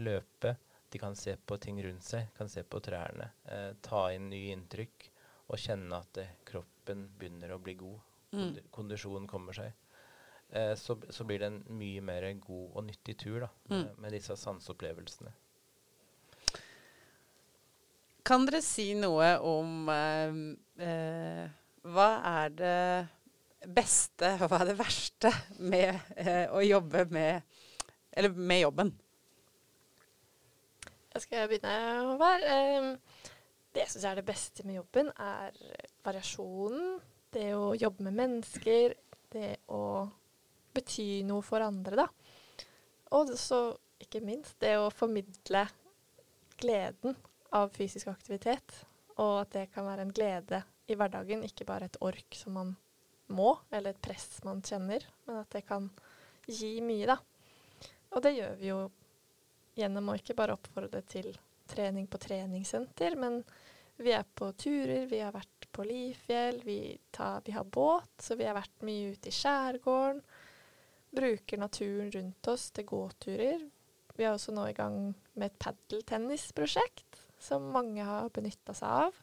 løpe, 0.00 0.54
de 0.90 0.98
kan 0.98 1.16
se 1.16 1.36
på 1.36 1.58
ting 1.60 1.80
rundt 1.84 2.06
seg, 2.06 2.30
kan 2.36 2.48
se 2.48 2.62
på 2.62 2.80
trærne, 2.84 3.30
eh, 3.50 3.72
ta 3.84 4.06
inn 4.14 4.30
nye 4.30 4.54
inntrykk 4.54 5.08
og 5.50 5.60
kjenne 5.60 5.98
at 6.00 6.20
eh, 6.22 6.36
kroppen 6.46 7.08
begynner 7.18 7.52
å 7.54 7.60
bli 7.62 7.74
god, 7.80 7.98
mm. 8.32 8.52
kondisjonen 8.74 9.28
kommer 9.30 9.56
seg, 9.56 9.72
eh, 10.50 10.72
så, 10.78 10.96
så, 11.10 11.26
blir 11.28 11.42
det 11.42 11.50
en 11.50 11.60
mye 11.80 12.04
mer 12.04 12.28
god 12.40 12.78
og 12.78 12.86
nyttig 12.88 13.18
tur 13.20 13.42
da, 13.44 13.50
med, 13.68 13.82
mm. 13.90 14.02
med 14.04 14.16
disse 14.16 14.38
sanseopplevelsene. 14.38 15.34
Kan 18.24 18.46
dere 18.48 18.62
si 18.64 18.94
noe 18.96 19.34
om 19.44 19.88
eh, 19.92 20.36
eh, 20.80 21.42
hva 21.92 22.06
er 22.24 22.54
det 22.56 23.68
beste 23.76 24.30
og 24.38 24.48
hva 24.48 24.62
er 24.62 24.70
det 24.70 24.76
verste 24.78 25.32
med 25.60 25.90
eh, 26.16 26.46
å 26.48 26.62
jobbe 26.64 27.04
med 27.12 27.42
Eller 28.16 28.32
med 28.32 28.62
jobben? 28.62 28.92
Skal 31.20 31.42
jeg 31.42 31.50
begynne, 31.50 31.74
Håvard? 32.08 32.46
Um, 32.48 32.88
det 33.74 33.84
jeg 33.84 33.92
syns 33.92 34.06
er 34.08 34.18
det 34.18 34.26
beste 34.26 34.64
med 34.66 34.78
jobben, 34.78 35.10
er 35.20 35.54
variasjonen. 36.06 36.96
Det 37.34 37.50
å 37.54 37.74
jobbe 37.76 38.06
med 38.06 38.16
mennesker. 38.22 38.96
Det 39.34 39.50
å 39.74 39.82
bety 40.74 41.22
noe 41.28 41.44
for 41.44 41.62
andre, 41.62 42.06
da. 42.06 42.08
Og 43.18 43.34
så 43.38 43.60
ikke 44.02 44.24
minst 44.24 44.56
det 44.64 44.74
å 44.80 44.90
formidle 44.94 45.66
gleden 46.58 47.18
av 47.54 47.70
fysisk 47.74 48.10
aktivitet. 48.10 48.80
Og 49.14 49.44
at 49.44 49.52
det 49.54 49.68
kan 49.74 49.86
være 49.86 50.06
en 50.06 50.14
glede 50.14 50.64
i 50.90 50.96
hverdagen, 50.98 51.44
ikke 51.46 51.66
bare 51.68 51.88
et 51.88 52.00
ork 52.04 52.36
som 52.36 52.58
man 52.58 52.74
må, 53.32 53.54
eller 53.70 53.94
et 53.94 54.02
press 54.04 54.42
man 54.44 54.60
kjenner, 54.64 55.04
men 55.28 55.40
at 55.40 55.54
det 55.54 55.64
kan 55.68 55.88
gi 56.50 56.76
mye, 56.84 57.06
da. 57.08 57.18
Og 58.14 58.22
det 58.24 58.34
gjør 58.36 58.58
vi 58.60 58.70
jo 58.70 58.80
gjennom 59.78 60.10
å 60.10 60.16
ikke 60.18 60.36
bare 60.38 60.56
oppfordre 60.58 61.00
til 61.08 61.32
trening 61.70 62.06
på 62.10 62.20
treningssenter, 62.20 63.16
men 63.18 63.40
vi 63.96 64.12
er 64.12 64.26
på 64.26 64.50
turer, 64.58 65.06
vi 65.10 65.22
har 65.22 65.32
vært 65.34 65.68
på 65.74 65.86
Lifjell, 65.86 66.60
vi, 66.66 66.96
tar, 67.14 67.40
vi 67.46 67.54
har 67.54 67.64
båt, 67.64 68.10
så 68.22 68.36
vi 68.38 68.46
har 68.46 68.58
vært 68.58 68.84
mye 68.86 69.14
ute 69.14 69.30
i 69.30 69.34
skjærgården. 69.34 70.20
Bruker 71.14 71.60
naturen 71.62 72.10
rundt 72.10 72.50
oss 72.50 72.68
til 72.74 72.86
gåturer. 72.90 73.62
Vi 74.14 74.26
er 74.26 74.34
også 74.34 74.54
nå 74.54 74.66
i 74.70 74.76
gang 74.76 75.14
med 75.34 75.46
et 75.46 75.58
padeltennisprosjekt 75.62 77.13
som 77.44 77.70
mange 77.74 78.04
har 78.08 78.30
benytta 78.34 78.74
seg 78.76 78.88
av. 79.08 79.18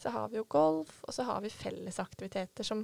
Så 0.00 0.12
har 0.12 0.28
vi 0.32 0.38
jo 0.40 0.46
golf, 0.52 0.98
og 1.08 1.14
så 1.16 1.24
har 1.28 1.40
vi 1.44 1.50
fellesaktiviteter 1.52 2.64
som 2.66 2.82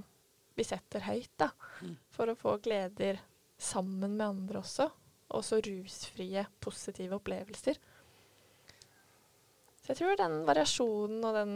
vi 0.57 0.65
setter 0.69 1.05
høyt, 1.07 1.33
da. 1.41 1.51
Mm. 1.81 1.95
For 2.13 2.29
å 2.33 2.37
få 2.37 2.59
gleder 2.65 3.21
sammen 3.63 4.17
med 4.19 4.27
andre 4.27 4.61
også. 4.63 4.89
Og 5.33 5.45
så 5.45 5.61
rusfrie, 5.65 6.45
positive 6.61 7.17
opplevelser. 7.17 7.79
Så 9.83 9.91
jeg 9.95 9.99
tror 9.99 10.19
den 10.21 10.43
variasjonen 10.47 11.25
og 11.25 11.37
den 11.37 11.55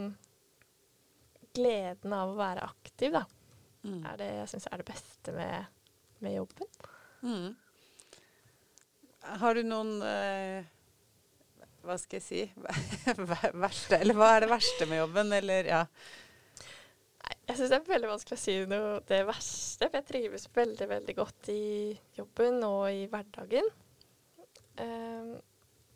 gleden 1.57 2.13
av 2.13 2.33
å 2.33 2.39
være 2.39 2.65
aktiv, 2.67 3.13
da, 3.17 3.25
Mm. 3.85 4.01
er 4.05 4.17
det 4.17 4.25
jeg 4.33 4.47
syns 4.51 4.65
er 4.71 4.77
det 4.81 4.85
beste 4.89 5.31
med, 5.31 5.65
med 6.19 6.33
jobben. 6.35 6.67
Mm. 7.23 7.55
Har 9.39 9.53
du 9.55 9.61
noen 9.63 10.01
eh, 10.03 10.65
Hva 11.87 11.95
skal 12.01 12.19
jeg 12.19 12.25
si 12.27 12.41
Verste 13.63 13.99
Eller 14.01 14.17
hva 14.17 14.33
er 14.35 14.43
det 14.45 14.49
verste 14.51 14.87
med 14.89 14.99
jobben, 15.01 15.31
eller 15.37 15.69
ja. 15.71 15.81
Nei, 17.23 17.35
jeg 17.49 17.57
syns 17.59 17.71
det 17.73 17.77
er 17.79 17.89
veldig 17.93 18.09
vanskelig 18.11 18.37
å 18.37 18.41
si 18.43 18.55
noe 18.71 18.93
det 19.09 19.21
verste, 19.27 19.87
for 19.89 19.97
jeg 19.99 20.07
trives 20.11 20.47
veldig, 20.55 20.87
veldig 20.93 21.15
godt 21.17 21.49
i 21.53 21.61
jobben 22.19 22.61
og 22.67 22.85
i 22.91 23.05
hverdagen. 23.11 23.67
Um, 24.77 25.33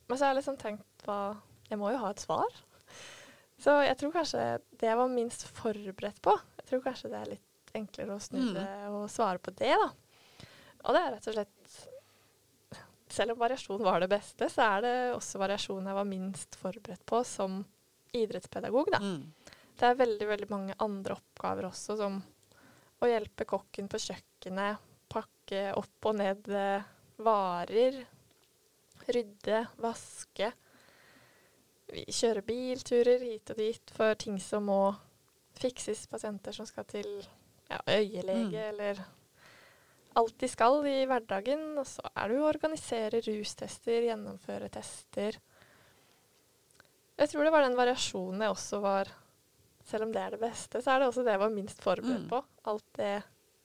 men 0.10 0.18
så 0.18 0.26
har 0.26 0.32
jeg 0.34 0.40
liksom 0.42 0.58
tenkt 0.60 1.06
hva 1.06 1.20
Jeg 1.70 1.78
må 1.80 1.92
jo 1.94 2.00
ha 2.02 2.10
et 2.12 2.24
svar. 2.24 2.50
Så 3.62 3.76
jeg 3.86 3.96
tror 4.00 4.12
kanskje 4.16 4.42
det 4.82 4.88
jeg 4.90 4.98
var 4.98 5.12
minst 5.14 5.44
forberedt 5.54 6.18
på 6.26 6.34
Jeg 6.58 6.66
tror 6.72 6.82
kanskje 6.88 7.12
det 7.14 7.20
er 7.20 7.30
litt 7.36 7.76
enklere 7.78 8.18
å 8.18 8.24
snu 8.24 8.40
Mm. 8.42 8.58
og 8.98 9.06
svare 9.14 9.40
på 9.40 9.54
det, 9.56 9.72
da. 9.80 9.92
Og 10.82 10.96
det 10.98 11.02
er 11.06 11.12
rett 11.14 11.28
og 11.30 11.36
slett 11.38 11.61
Selv 13.12 13.36
om 13.36 13.42
variasjon 13.42 13.84
var 13.84 14.00
det 14.00 14.08
beste, 14.12 14.48
så 14.50 14.64
er 14.78 14.86
det 14.86 14.94
også 15.18 15.42
variasjon 15.42 15.90
jeg 15.90 15.98
var 15.98 16.08
minst 16.08 16.56
forberedt 16.60 17.04
på 17.06 17.20
som 17.28 17.60
idrettspedagog, 18.16 18.92
da. 18.94 19.02
Mm. 19.04 19.58
Det 19.80 19.88
er 19.88 20.00
veldig, 20.00 20.28
veldig 20.30 20.48
mange 20.52 20.78
andre 20.84 21.18
oppgaver 21.18 21.68
også, 21.68 21.98
som 22.00 22.22
å 23.02 23.10
hjelpe 23.10 23.48
kokken 23.50 23.88
på 23.92 24.00
kjøkkenet, 24.00 24.80
pakke 25.12 25.72
opp 25.76 26.08
og 26.08 26.20
ned 26.22 26.48
eh, 26.56 26.90
varer, 27.26 27.98
rydde, 29.12 29.64
vaske. 29.82 30.52
Vi 31.92 32.06
kjører 32.16 32.46
bilturer 32.48 33.26
hit 33.26 33.52
og 33.52 33.58
dit 33.60 33.96
for 33.96 34.16
ting 34.16 34.38
som 34.40 34.70
må 34.70 34.84
fikses, 35.60 36.06
pasienter 36.08 36.56
som 36.56 36.68
skal 36.70 36.88
til 36.88 37.10
ja, 37.68 37.82
øyelege 37.88 38.48
Mm. 38.48 38.70
eller 38.70 39.02
alt 40.20 40.36
de 40.42 40.48
skal 40.52 40.82
i 40.90 41.06
hverdagen. 41.10 41.64
Og 41.80 41.88
så 41.88 42.04
er 42.12 42.28
det 42.32 42.38
jo 42.38 42.44
å 42.46 42.50
organisere 42.52 43.22
rustester, 43.28 44.08
gjennomføre 44.10 44.70
tester. 44.74 45.38
Jeg 47.22 47.30
tror 47.30 47.46
det 47.46 47.54
var 47.54 47.66
den 47.68 47.78
variasjonen 47.78 48.42
jeg 48.42 48.56
også 48.56 48.80
var 48.84 49.12
Selv 49.86 50.06
om 50.06 50.12
det 50.14 50.22
er 50.22 50.36
det 50.36 50.40
beste, 50.44 50.78
så 50.80 50.92
er 50.94 51.00
det 51.02 51.08
også 51.10 51.24
det 51.26 51.34
jeg 51.34 51.42
var 51.42 51.50
minst 51.50 51.80
forberedt 51.82 52.22
Mm. 52.22 52.30
på. 52.30 52.38
Alt 52.70 52.86
det 53.00 53.24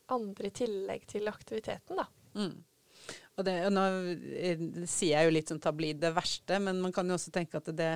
andre 0.09 0.47
i 0.49 0.51
tillegg 0.51 1.05
til 1.07 1.29
aktiviteten, 1.29 1.99
da. 2.01 2.07
Mm. 2.35 2.55
Og 3.37 3.45
det, 3.45 3.55
og 3.67 3.73
nå 3.77 3.83
eh, 4.33 4.63
sier 4.89 5.19
jeg 5.19 5.29
jo 5.29 5.35
litt 5.37 5.53
sånn 5.53 5.61
tablid 5.61 6.01
det 6.01 6.15
verste, 6.17 6.59
men 6.59 6.81
man 6.81 6.91
kan 6.97 7.07
jo 7.07 7.19
også 7.19 7.31
tenke 7.31 7.61
at 7.61 7.69
det, 7.77 7.91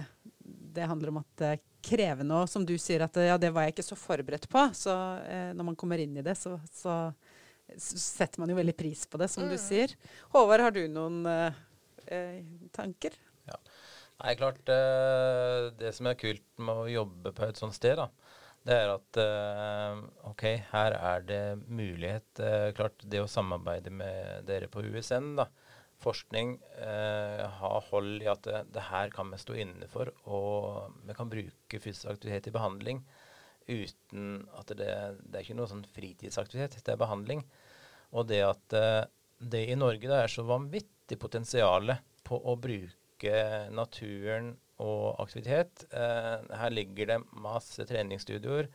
det 0.45 0.87
handler 0.87 1.15
om 1.15 1.23
at 1.23 1.31
det 1.41 1.49
er 1.55 1.63
krevende. 1.81 2.43
Og 2.45 2.49
som 2.53 2.67
du 2.69 2.75
sier, 2.79 3.07
at 3.09 3.17
ja, 3.17 3.39
det 3.41 3.51
var 3.57 3.65
jeg 3.65 3.73
ikke 3.79 3.89
så 3.89 3.97
forberedt 3.97 4.47
på. 4.53 4.67
Så 4.77 4.93
eh, 5.25 5.51
når 5.57 5.71
man 5.73 5.81
kommer 5.81 5.99
inn 6.05 6.21
i 6.21 6.23
det, 6.23 6.37
så, 6.39 6.59
så, 6.71 6.99
setter 7.79 8.41
man 8.43 8.51
jo 8.51 8.57
veldig 8.59 8.77
pris 8.77 9.07
på 9.07 9.19
det, 9.21 9.29
som 9.31 9.45
du 9.49 9.55
Mm. 9.57 9.63
sier. 9.63 9.95
Håvard, 10.33 10.61
har 10.61 10.71
du 10.75 10.83
noen 10.89 11.25
eh, 11.27 12.43
tanker? 12.73 13.15
Ja. 13.47 13.57
Nei, 14.23 14.35
klart 14.37 14.69
eh, 14.69 15.71
Det 15.79 15.95
som 15.97 16.07
er 16.11 16.15
kult 16.21 16.43
med 16.59 16.75
å 16.77 16.89
jobbe 16.91 17.33
på 17.33 17.47
et 17.49 17.57
sånt 17.57 17.75
sted, 17.75 17.97
da, 17.97 18.09
det 18.69 18.75
er 18.77 18.91
at 18.93 19.17
eh, 19.23 20.03
OK, 20.29 20.45
her 20.73 20.93
er 20.99 21.23
det 21.25 21.43
mulighet 21.69 22.43
eh, 22.45 22.73
Klart, 22.77 23.01
det 23.09 23.23
å 23.23 23.31
samarbeide 23.31 23.91
med 23.91 24.45
dere 24.51 24.69
på 24.69 24.83
USN, 24.85 25.37
da, 25.41 25.47
forskning, 26.01 26.59
eh, 26.81 27.47
ha 27.61 27.73
hold 27.91 28.23
i 28.23 28.29
at 28.29 28.43
det, 28.45 28.61
det 28.73 28.85
her 28.91 29.11
kan 29.13 29.31
vi 29.33 29.41
stå 29.41 29.57
inne 29.65 29.89
for, 29.89 30.13
og 30.29 30.93
vi 31.09 31.17
kan 31.17 31.29
bruke 31.33 31.81
fysisk 31.81 32.09
aktivitet 32.13 32.49
i 32.49 32.55
behandling 32.57 33.03
uten 33.71 34.45
at 34.59 34.73
det, 34.77 34.91
det 35.25 35.39
er 35.39 35.45
ikke 35.45 35.59
noe 35.59 35.71
sånn 35.71 35.87
fritidsaktivitet, 35.95 36.83
det 36.85 36.95
er 36.95 37.01
behandling. 37.01 37.45
Og 38.17 38.27
det 38.31 38.43
at 38.47 38.77
eh, 38.77 39.05
det 39.41 39.65
i 39.71 39.79
Norge 39.79 40.11
da 40.11 40.25
er 40.25 40.33
så 40.33 40.45
vanvittig 40.49 41.19
potensial 41.21 41.95
på 42.27 42.39
å 42.39 42.57
bruke 42.61 43.37
naturen 43.73 44.53
og 44.81 45.21
aktivitet. 45.23 45.87
Eh, 45.93 46.37
her 46.61 46.73
ligger 46.75 47.13
det 47.13 47.19
masse 47.43 47.85
treningsstudioer, 47.89 48.71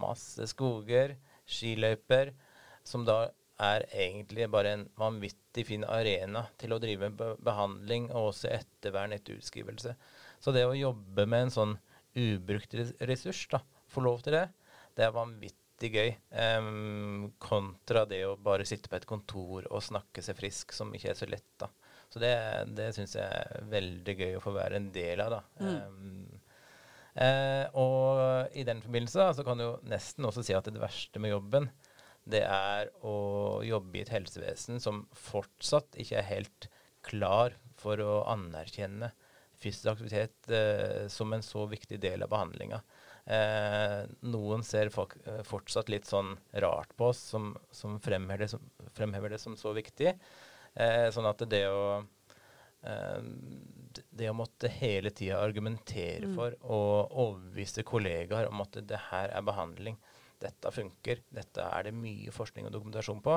masse 0.00 0.46
skoger, 0.52 1.16
skiløyper, 1.50 2.34
som 2.86 3.04
da 3.08 3.28
er 3.60 3.84
egentlig 3.92 4.46
bare 4.52 4.72
en 4.72 4.86
vanvittig 4.98 5.66
fin 5.68 5.84
arena 5.84 6.46
til 6.60 6.72
å 6.72 6.80
drive 6.80 7.10
be 7.16 7.34
behandling 7.44 8.08
og 8.08 8.30
også 8.30 8.48
ettervern 8.54 9.12
etter 9.12 9.36
utskrivelse. 9.36 9.92
Så 10.40 10.54
det 10.56 10.64
å 10.64 10.76
jobbe 10.76 11.26
med 11.28 11.46
en 11.46 11.54
sånn 11.56 11.74
ubrukt 12.16 12.74
ressurs, 13.04 13.42
da, 13.52 13.60
få 13.90 14.04
lov 14.04 14.22
til 14.24 14.36
det, 14.36 14.46
det 14.96 15.06
er 15.06 15.14
vanvittig 15.14 15.90
gøy. 15.94 16.10
Um, 16.34 17.30
kontra 17.42 18.04
det 18.08 18.22
å 18.28 18.36
bare 18.40 18.66
sitte 18.68 18.90
på 18.90 18.98
et 18.98 19.08
kontor 19.08 19.68
og 19.70 19.84
snakke 19.84 20.24
seg 20.24 20.38
frisk, 20.38 20.74
som 20.76 20.92
ikke 20.96 21.12
er 21.12 21.18
så 21.18 21.28
lett, 21.30 21.50
da. 21.60 21.70
Så 22.10 22.18
det, 22.22 22.32
det 22.74 22.90
syns 22.96 23.14
jeg 23.14 23.26
er 23.26 23.66
veldig 23.70 24.16
gøy 24.18 24.36
å 24.36 24.42
få 24.42 24.54
være 24.56 24.80
en 24.80 24.88
del 24.94 25.22
av, 25.22 25.36
da. 25.36 25.68
Em, 25.68 26.40
eh, 27.14 27.78
og 27.78 28.56
i 28.58 28.66
den 28.66 28.82
forbindelse 28.82 29.22
da, 29.22 29.30
så 29.36 29.46
kan 29.46 29.60
du 29.60 29.68
jo 29.68 29.76
nesten 29.90 30.26
også 30.26 30.44
si 30.46 30.56
at 30.58 30.66
det 30.66 30.82
verste 30.82 31.22
med 31.22 31.36
jobben, 31.36 31.70
det 32.30 32.42
er 32.44 32.90
å 33.06 33.62
jobbe 33.64 33.98
i 33.98 34.02
et 34.04 34.12
helsevesen 34.12 34.82
som 34.82 35.04
fortsatt 35.16 35.96
ikke 36.02 36.18
er 36.20 36.28
helt 36.28 36.68
klar 37.06 37.54
for 37.80 38.02
å 38.04 38.20
anerkjenne 38.28 39.12
fysisk 39.60 39.90
aktivitet 39.92 40.50
eh, 40.50 41.06
som 41.12 41.32
en 41.36 41.44
så 41.44 41.66
viktig 41.70 42.00
del 42.02 42.24
av 42.24 42.32
behandlinga. 42.32 42.80
Eh, 43.30 44.04
noen 44.26 44.64
ser 44.66 44.88
folk, 44.94 45.16
eh, 45.26 45.42
fortsatt 45.46 45.90
litt 45.92 46.08
sånn 46.08 46.34
rart 46.64 46.94
på 46.96 47.10
oss 47.12 47.20
som, 47.34 47.52
som, 47.70 47.98
fremhever, 48.02 48.46
det 48.46 48.52
som 48.54 48.64
fremhever 48.96 49.34
det 49.36 49.42
som 49.42 49.58
så 49.60 49.74
viktig. 49.76 50.14
Eh, 50.74 51.10
sånn 51.14 51.28
at 51.28 51.44
det 51.50 51.66
å 51.68 52.00
eh, 52.82 53.20
det 54.10 54.30
å 54.30 54.36
måtte 54.36 54.70
hele 54.70 55.10
tida 55.10 55.40
argumentere 55.42 56.26
Mm. 56.28 56.34
for 56.36 56.54
og 56.62 57.10
overbevise 57.10 57.82
kollegaer 57.86 58.48
om 58.48 58.60
at 58.62 58.78
det 58.86 58.98
her 59.10 59.28
er 59.34 59.42
behandling, 59.42 59.96
dette 60.40 60.72
funker, 60.72 61.22
dette 61.34 61.64
er 61.66 61.86
det 61.88 61.94
mye 61.96 62.32
forskning 62.34 62.68
og 62.68 62.74
dokumentasjon 62.74 63.20
på, 63.24 63.36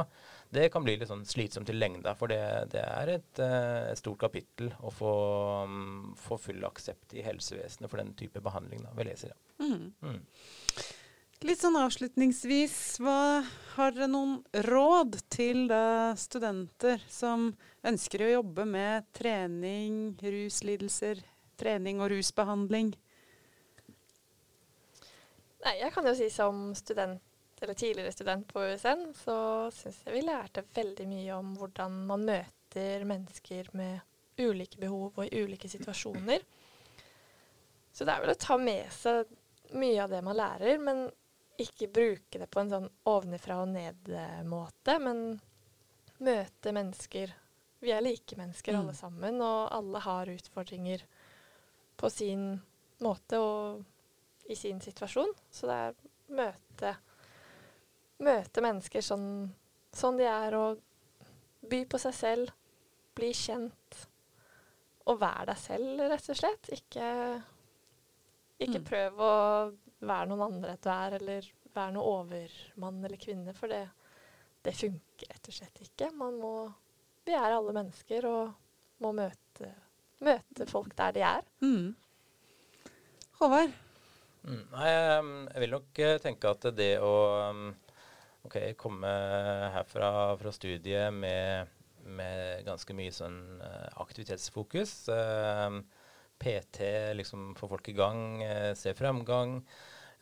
det 0.56 0.70
kan 0.74 0.86
bli 0.86 0.96
litt 0.98 1.12
sånn 1.12 1.26
slitsomt 1.28 1.72
i 1.72 1.76
lengda. 1.76 2.16
For 2.20 2.32
det, 2.32 2.42
det 2.74 2.84
er 2.84 3.14
et, 3.18 3.44
eh, 3.44 3.92
et 3.92 4.00
stort 4.00 4.22
kapittel 4.24 4.72
å 4.80 4.94
få, 4.94 5.14
mm, 5.70 6.16
få 6.20 6.40
full 6.42 6.66
aksept 6.70 7.16
i 7.18 7.26
helsevesenet 7.26 7.92
for 7.92 8.02
den 8.02 8.14
type 8.20 8.44
behandling, 8.44 8.86
da, 8.88 8.96
vi 8.98 9.08
leser. 9.10 9.34
Ja. 9.34 9.68
Mm. 9.68 9.92
Mm. 10.04 10.20
Litt 11.44 11.60
sånn 11.60 11.76
avslutningsvis, 11.76 13.02
hva 13.04 13.44
har 13.74 13.92
dere 13.92 14.08
noen 14.08 14.38
råd 14.64 15.18
til 15.34 15.66
da 15.68 16.14
studenter 16.16 17.04
som 17.12 17.50
ønsker 17.84 18.24
å 18.24 18.30
jobbe 18.38 18.64
med 18.70 19.10
trening, 19.18 20.14
ruslidelser, 20.24 21.20
trening 21.60 22.00
og 22.00 22.14
rusbehandling? 22.14 22.94
Nei, 25.64 25.78
jeg 25.80 25.94
kan 25.96 26.08
jo 26.10 26.14
si 26.18 26.30
som 26.34 26.74
student, 26.76 27.22
eller 27.62 27.78
tidligere 27.80 28.12
student 28.12 28.48
på 28.50 28.60
USN, 28.68 29.06
så 29.16 29.36
syns 29.72 30.02
jeg 30.04 30.18
vi 30.18 30.24
lærte 30.28 30.66
veldig 30.76 31.06
mye 31.08 31.38
om 31.38 31.54
hvordan 31.56 32.02
man 32.10 32.26
møter 32.28 33.06
mennesker 33.08 33.70
med 33.80 34.02
ulike 34.44 34.82
behov 34.82 35.14
og 35.22 35.26
i 35.30 35.44
ulike 35.46 35.70
situasjoner. 35.72 36.44
Så 37.94 38.04
det 38.04 38.12
er 38.16 38.24
vel 38.26 38.34
å 38.34 38.42
ta 38.42 38.58
med 38.58 38.90
seg 38.92 39.30
mye 39.78 40.02
av 40.04 40.12
det 40.12 40.20
man 40.26 40.36
lærer, 40.36 40.82
men 40.82 41.06
ikke 41.62 41.88
bruke 41.94 42.42
det 42.42 42.50
på 42.52 42.60
en 42.64 42.72
sånn 42.74 42.90
ovenfra 43.08 43.60
og 43.62 43.70
ned-måte, 43.76 44.98
men 45.00 45.24
møte 46.26 46.74
mennesker. 46.74 47.32
Vi 47.84 47.92
er 47.94 48.02
like 48.02 48.36
mennesker 48.40 48.74
Mm. 48.74 48.80
alle 48.82 48.94
sammen, 48.98 49.42
og 49.42 49.72
alle 49.72 50.00
har 50.00 50.26
utfordringer 50.34 51.04
på 51.98 52.10
sin 52.12 52.62
måte 53.00 53.38
og 53.40 53.86
i 54.50 54.56
sin 54.56 54.82
situasjon. 54.82 55.32
Så 55.52 55.68
det 55.70 55.78
er 55.88 55.94
møte, 56.34 56.96
møte 58.24 58.64
mennesker 58.64 59.02
sånn, 59.06 59.50
sånn 59.94 60.18
de 60.20 60.28
er, 60.28 60.56
og 60.58 60.82
by 61.70 61.84
på 61.90 62.00
seg 62.02 62.14
selv, 62.18 62.54
bli 63.16 63.32
kjent. 63.38 64.04
Og 65.08 65.20
vær 65.20 65.46
deg 65.50 65.60
selv, 65.60 66.00
rett 66.12 66.30
og 66.32 66.40
slett. 66.40 66.70
Ikke, 66.76 67.08
Ikke 68.60 68.80
Mm. 68.80 68.86
prøv 68.86 69.18
å 69.20 69.34
være 70.00 70.28
noen 70.30 70.42
andre 70.46 70.78
du 70.80 70.90
er, 70.90 71.16
eller 71.18 71.48
være 71.74 71.92
noen 71.94 72.06
overmann 72.06 73.04
eller 73.04 73.18
-kvinne, 73.18 73.54
for 73.54 73.68
det, 73.68 73.90
det 74.64 74.74
funker 74.74 75.28
rett 75.30 75.48
og 75.48 75.54
slett 75.54 75.82
ikke. 75.82 76.12
Man 76.14 76.40
må 76.40 76.74
Vi 77.26 77.32
er 77.32 77.54
alle 77.56 77.72
mennesker 77.74 78.26
og 78.26 78.54
må 79.00 79.14
møte, 79.14 79.74
møte 80.20 80.66
folk 80.68 80.96
der 80.96 81.12
de 81.12 81.22
er. 81.22 81.42
Mm. 81.62 81.96
Håvard? 83.40 83.72
Nei, 84.44 84.90
jeg, 84.90 85.62
vil 85.64 85.72
nok 85.72 86.04
eh, 86.04 86.18
tenke 86.24 86.52
at 86.52 86.68
det 86.76 86.98
å 87.00 87.14
um, 87.54 87.70
ok, 88.44 88.58
komme 88.80 89.12
herfra 89.72 90.10
fra 90.40 90.52
studiet 90.52 91.16
med, 91.16 91.72
med 92.12 92.66
ganske 92.68 92.96
mye 92.98 93.14
sånn 93.16 93.40
eh, 93.64 93.90
aktivitetsfokus 94.04 94.96
PT, 96.44 96.92
liksom 97.16 97.54
få 97.56 97.70
folk 97.72 97.88
i 97.88 97.96
gang, 97.96 98.44
eh, 98.44 98.72
se 98.76 98.96
fremgang. 98.98 99.62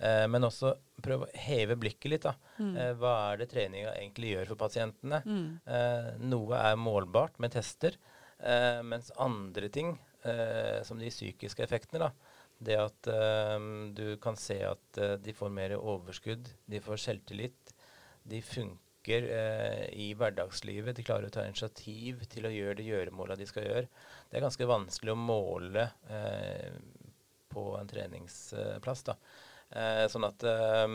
men 0.02 0.42
også 0.42 0.72
prøve 1.06 1.28
å 1.28 1.40
heve 1.44 1.76
blikket 1.78 2.10
litt. 2.10 2.24
da. 2.26 2.32
Mm. 2.58 2.98
Hva 2.98 3.12
er 3.22 3.36
det 3.38 3.52
treninga 3.52 3.92
egentlig 3.92 4.32
gjør 4.32 4.48
for 4.50 4.62
pasientene? 4.64 5.20
Mm. 5.22 6.24
Noe 6.26 6.58
er 6.58 6.80
målbart 6.82 7.38
med 7.38 7.54
tester, 7.54 8.00
mens 8.82 9.12
andre 9.22 9.70
ting, 9.70 9.92
som 10.90 10.98
de 10.98 11.12
psykiske 11.14 11.62
effektene, 11.62 12.08
da, 12.08 12.31
det 12.62 12.78
at 12.78 13.10
eh, 13.10 13.68
du 13.98 14.06
kan 14.22 14.38
se 14.38 14.60
at 14.68 15.02
uh, 15.02 15.16
de 15.18 15.34
får 15.34 15.54
mer 15.54 15.76
overskudd, 15.80 16.50
de 16.70 16.82
får 16.84 17.02
selvtillit, 17.02 17.74
de 18.30 18.42
funker 18.46 19.26
uh, 19.26 19.86
i 19.98 20.12
hverdagslivet, 20.18 20.94
de 20.98 21.06
klarer 21.06 21.30
å 21.32 21.34
ta 21.34 21.46
initiativ 21.48 22.26
til 22.30 22.46
å 22.46 22.54
gjøre 22.54 22.78
de 22.80 22.90
gjøremåla 22.92 23.40
de 23.40 23.50
skal 23.50 23.66
gjøre. 23.66 23.88
Det 24.30 24.38
er 24.38 24.46
ganske 24.46 24.70
vanskelig 24.70 25.16
å 25.16 25.22
måle 25.22 25.88
uh, 26.12 27.10
på 27.52 27.66
en 27.80 27.90
treningsplass. 27.90 29.04
da. 29.10 29.18
Sånn 30.12 30.28
at 30.28 30.44
eh, 30.48 30.94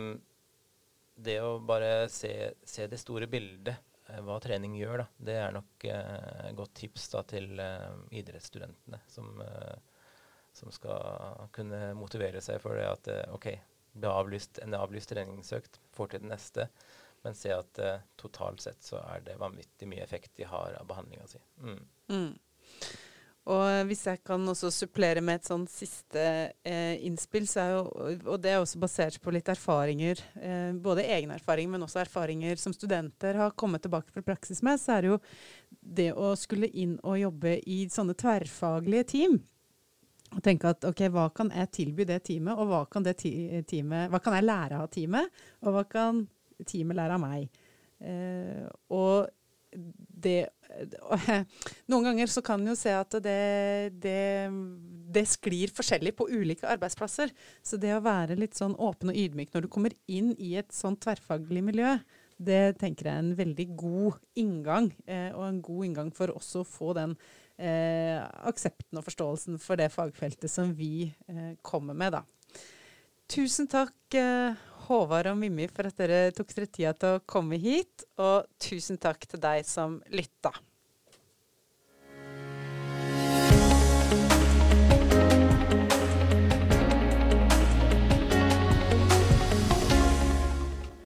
det 1.17 1.37
å 1.41 1.59
bare 1.65 2.09
se, 2.13 2.33
se 2.65 2.87
det 2.91 3.01
store 3.01 3.29
bildet, 3.31 3.77
hva 4.23 4.37
trening 4.39 4.77
gjør, 4.79 5.01
da, 5.03 5.07
det 5.29 5.37
er 5.41 5.55
nok 5.57 5.85
et 5.91 6.57
godt 6.57 6.77
tips 6.79 7.09
da, 7.11 7.23
til 7.27 7.59
idrettsstudentene 8.15 9.01
som, 9.11 9.33
eh, 9.43 9.96
som 10.57 10.73
skal 10.75 11.49
kunne 11.57 11.93
motivere 11.99 12.41
seg 12.45 12.61
for 12.63 12.79
det 12.79 12.87
at 12.89 13.11
eh, 13.13 13.35
OK, 13.35 13.51
det 13.97 14.13
avlyst, 14.13 14.61
en 14.65 14.77
avlyst 14.77 15.13
treningsøkt, 15.13 15.81
får 15.97 16.13
til 16.13 16.25
den 16.25 16.33
neste, 16.35 16.69
men 17.25 17.35
se 17.35 17.51
at 17.51 17.81
uh, 17.83 18.03
totalt 18.21 18.61
sett 18.63 18.85
så 18.85 19.01
er 19.01 19.25
det 19.25 19.39
vanvittig 19.41 19.89
mye 19.89 20.05
effekt 20.05 20.35
de 20.37 20.45
har 20.47 20.77
av 20.79 20.87
behandlinga 20.87 21.25
si. 21.31 21.41
Mm. 21.65 21.81
Mm. 22.13 22.35
Og 23.47 23.87
hvis 23.87 24.03
jeg 24.09 24.19
kan 24.27 24.43
også 24.51 24.73
supplere 24.75 25.23
med 25.23 25.39
et 25.39 25.47
sånn 25.47 25.69
siste 25.71 26.23
eh, 26.67 26.97
innspill, 27.07 27.45
så 27.47 27.63
er 27.63 27.75
jo, 27.77 27.83
og 28.33 28.41
det 28.43 28.51
er 28.53 28.59
også 28.59 28.81
basert 28.83 29.21
på 29.23 29.31
litt 29.35 29.47
erfaringer, 29.53 30.19
eh, 30.41 30.73
både 30.75 31.05
egne 31.15 31.39
erfaringer, 31.39 31.77
men 31.77 31.87
også 31.87 32.03
erfaringer 32.03 32.59
som 32.59 32.75
studenter 32.75 33.39
har 33.39 33.55
kommet 33.55 33.85
tilbake 33.87 34.11
fra 34.11 34.25
praksis 34.27 34.65
med, 34.67 34.83
så 34.83 34.97
er 34.97 35.07
det 35.07 35.13
jo 35.13 35.21
det 36.01 36.09
å 36.19 36.33
skulle 36.39 36.73
inn 36.75 36.97
og 37.07 37.21
jobbe 37.23 37.61
i 37.71 37.85
sånne 37.93 38.19
tverrfaglige 38.19 39.07
team. 39.15 39.39
Og 40.37 40.43
tenke 40.45 40.69
at 40.75 40.85
ok, 40.85 41.07
hva 41.15 41.31
kan 41.35 41.51
jeg 41.55 41.73
tilby 41.73 42.05
det 42.09 42.21
teamet, 42.29 42.59
og 42.61 42.69
hva 42.69 42.83
kan, 42.93 43.07
det 43.07 43.17
teamet, 43.19 44.11
hva 44.13 44.21
kan 44.23 44.37
jeg 44.37 44.45
lære 44.45 44.83
av 44.83 44.91
teamet, 44.93 45.41
og 45.65 45.73
hva 45.73 45.87
kan 45.89 46.21
teamet 46.69 46.99
lære 46.99 47.17
av 47.17 47.23
meg? 47.23 47.65
Eh, 48.05 48.67
og 48.93 49.33
det 50.27 50.39
Noen 51.91 52.05
ganger 52.05 52.31
så 52.31 52.43
kan 52.45 52.61
en 52.61 52.73
jo 52.73 52.75
se 52.77 52.93
at 52.93 53.15
det, 53.25 53.97
det, 54.03 54.51
det 55.15 55.25
sklir 55.31 55.73
forskjellig 55.73 56.13
på 56.19 56.27
ulike 56.29 56.69
arbeidsplasser. 56.69 57.33
Så 57.65 57.79
det 57.81 57.95
å 57.95 58.03
være 58.05 58.37
litt 58.39 58.59
sånn 58.59 58.75
åpen 58.75 59.13
og 59.13 59.17
ydmyk 59.21 59.55
når 59.55 59.65
du 59.65 59.71
kommer 59.73 59.95
inn 60.11 60.35
i 60.37 60.55
et 60.61 60.75
sånn 60.75 60.99
tverrfaglig 61.01 61.63
miljø, 61.65 61.95
det 62.37 62.77
tenker 62.81 63.09
jeg 63.09 63.15
er 63.15 63.25
en 63.25 63.37
veldig 63.39 63.67
god 63.79 64.19
inngang. 64.43 64.91
Eh, 65.09 65.31
og 65.33 65.47
en 65.47 65.63
god 65.65 65.89
inngang 65.89 66.13
for 66.17 66.35
også 66.35 66.65
å 66.65 66.69
få 66.69 66.93
den 66.99 67.17
eh, 67.59 68.21
aksepten 68.49 69.01
og 69.01 69.07
forståelsen 69.07 69.61
for 69.63 69.81
det 69.81 69.91
fagfeltet 69.95 70.51
som 70.53 70.73
vi 70.77 71.09
eh, 71.29 71.53
kommer 71.67 71.97
med, 71.97 72.19
da. 72.19 72.25
Tusen 73.27 73.67
takk, 73.71 73.99
eh, 74.15 74.55
Håvard 74.87 75.33
og 75.33 75.39
Mimmi, 75.41 75.67
for 75.73 75.89
at 75.89 75.99
dere 75.99 76.31
tok 76.35 76.53
dere 76.55 76.71
tida 76.71 76.93
til 76.95 77.17
å 77.17 77.25
komme 77.27 77.59
hit. 77.59 78.07
Og 78.23 78.47
tusen 78.63 79.01
takk 79.03 79.27
til 79.27 79.43
deg 79.43 79.67
som 79.67 79.99
lytta. 80.15 80.53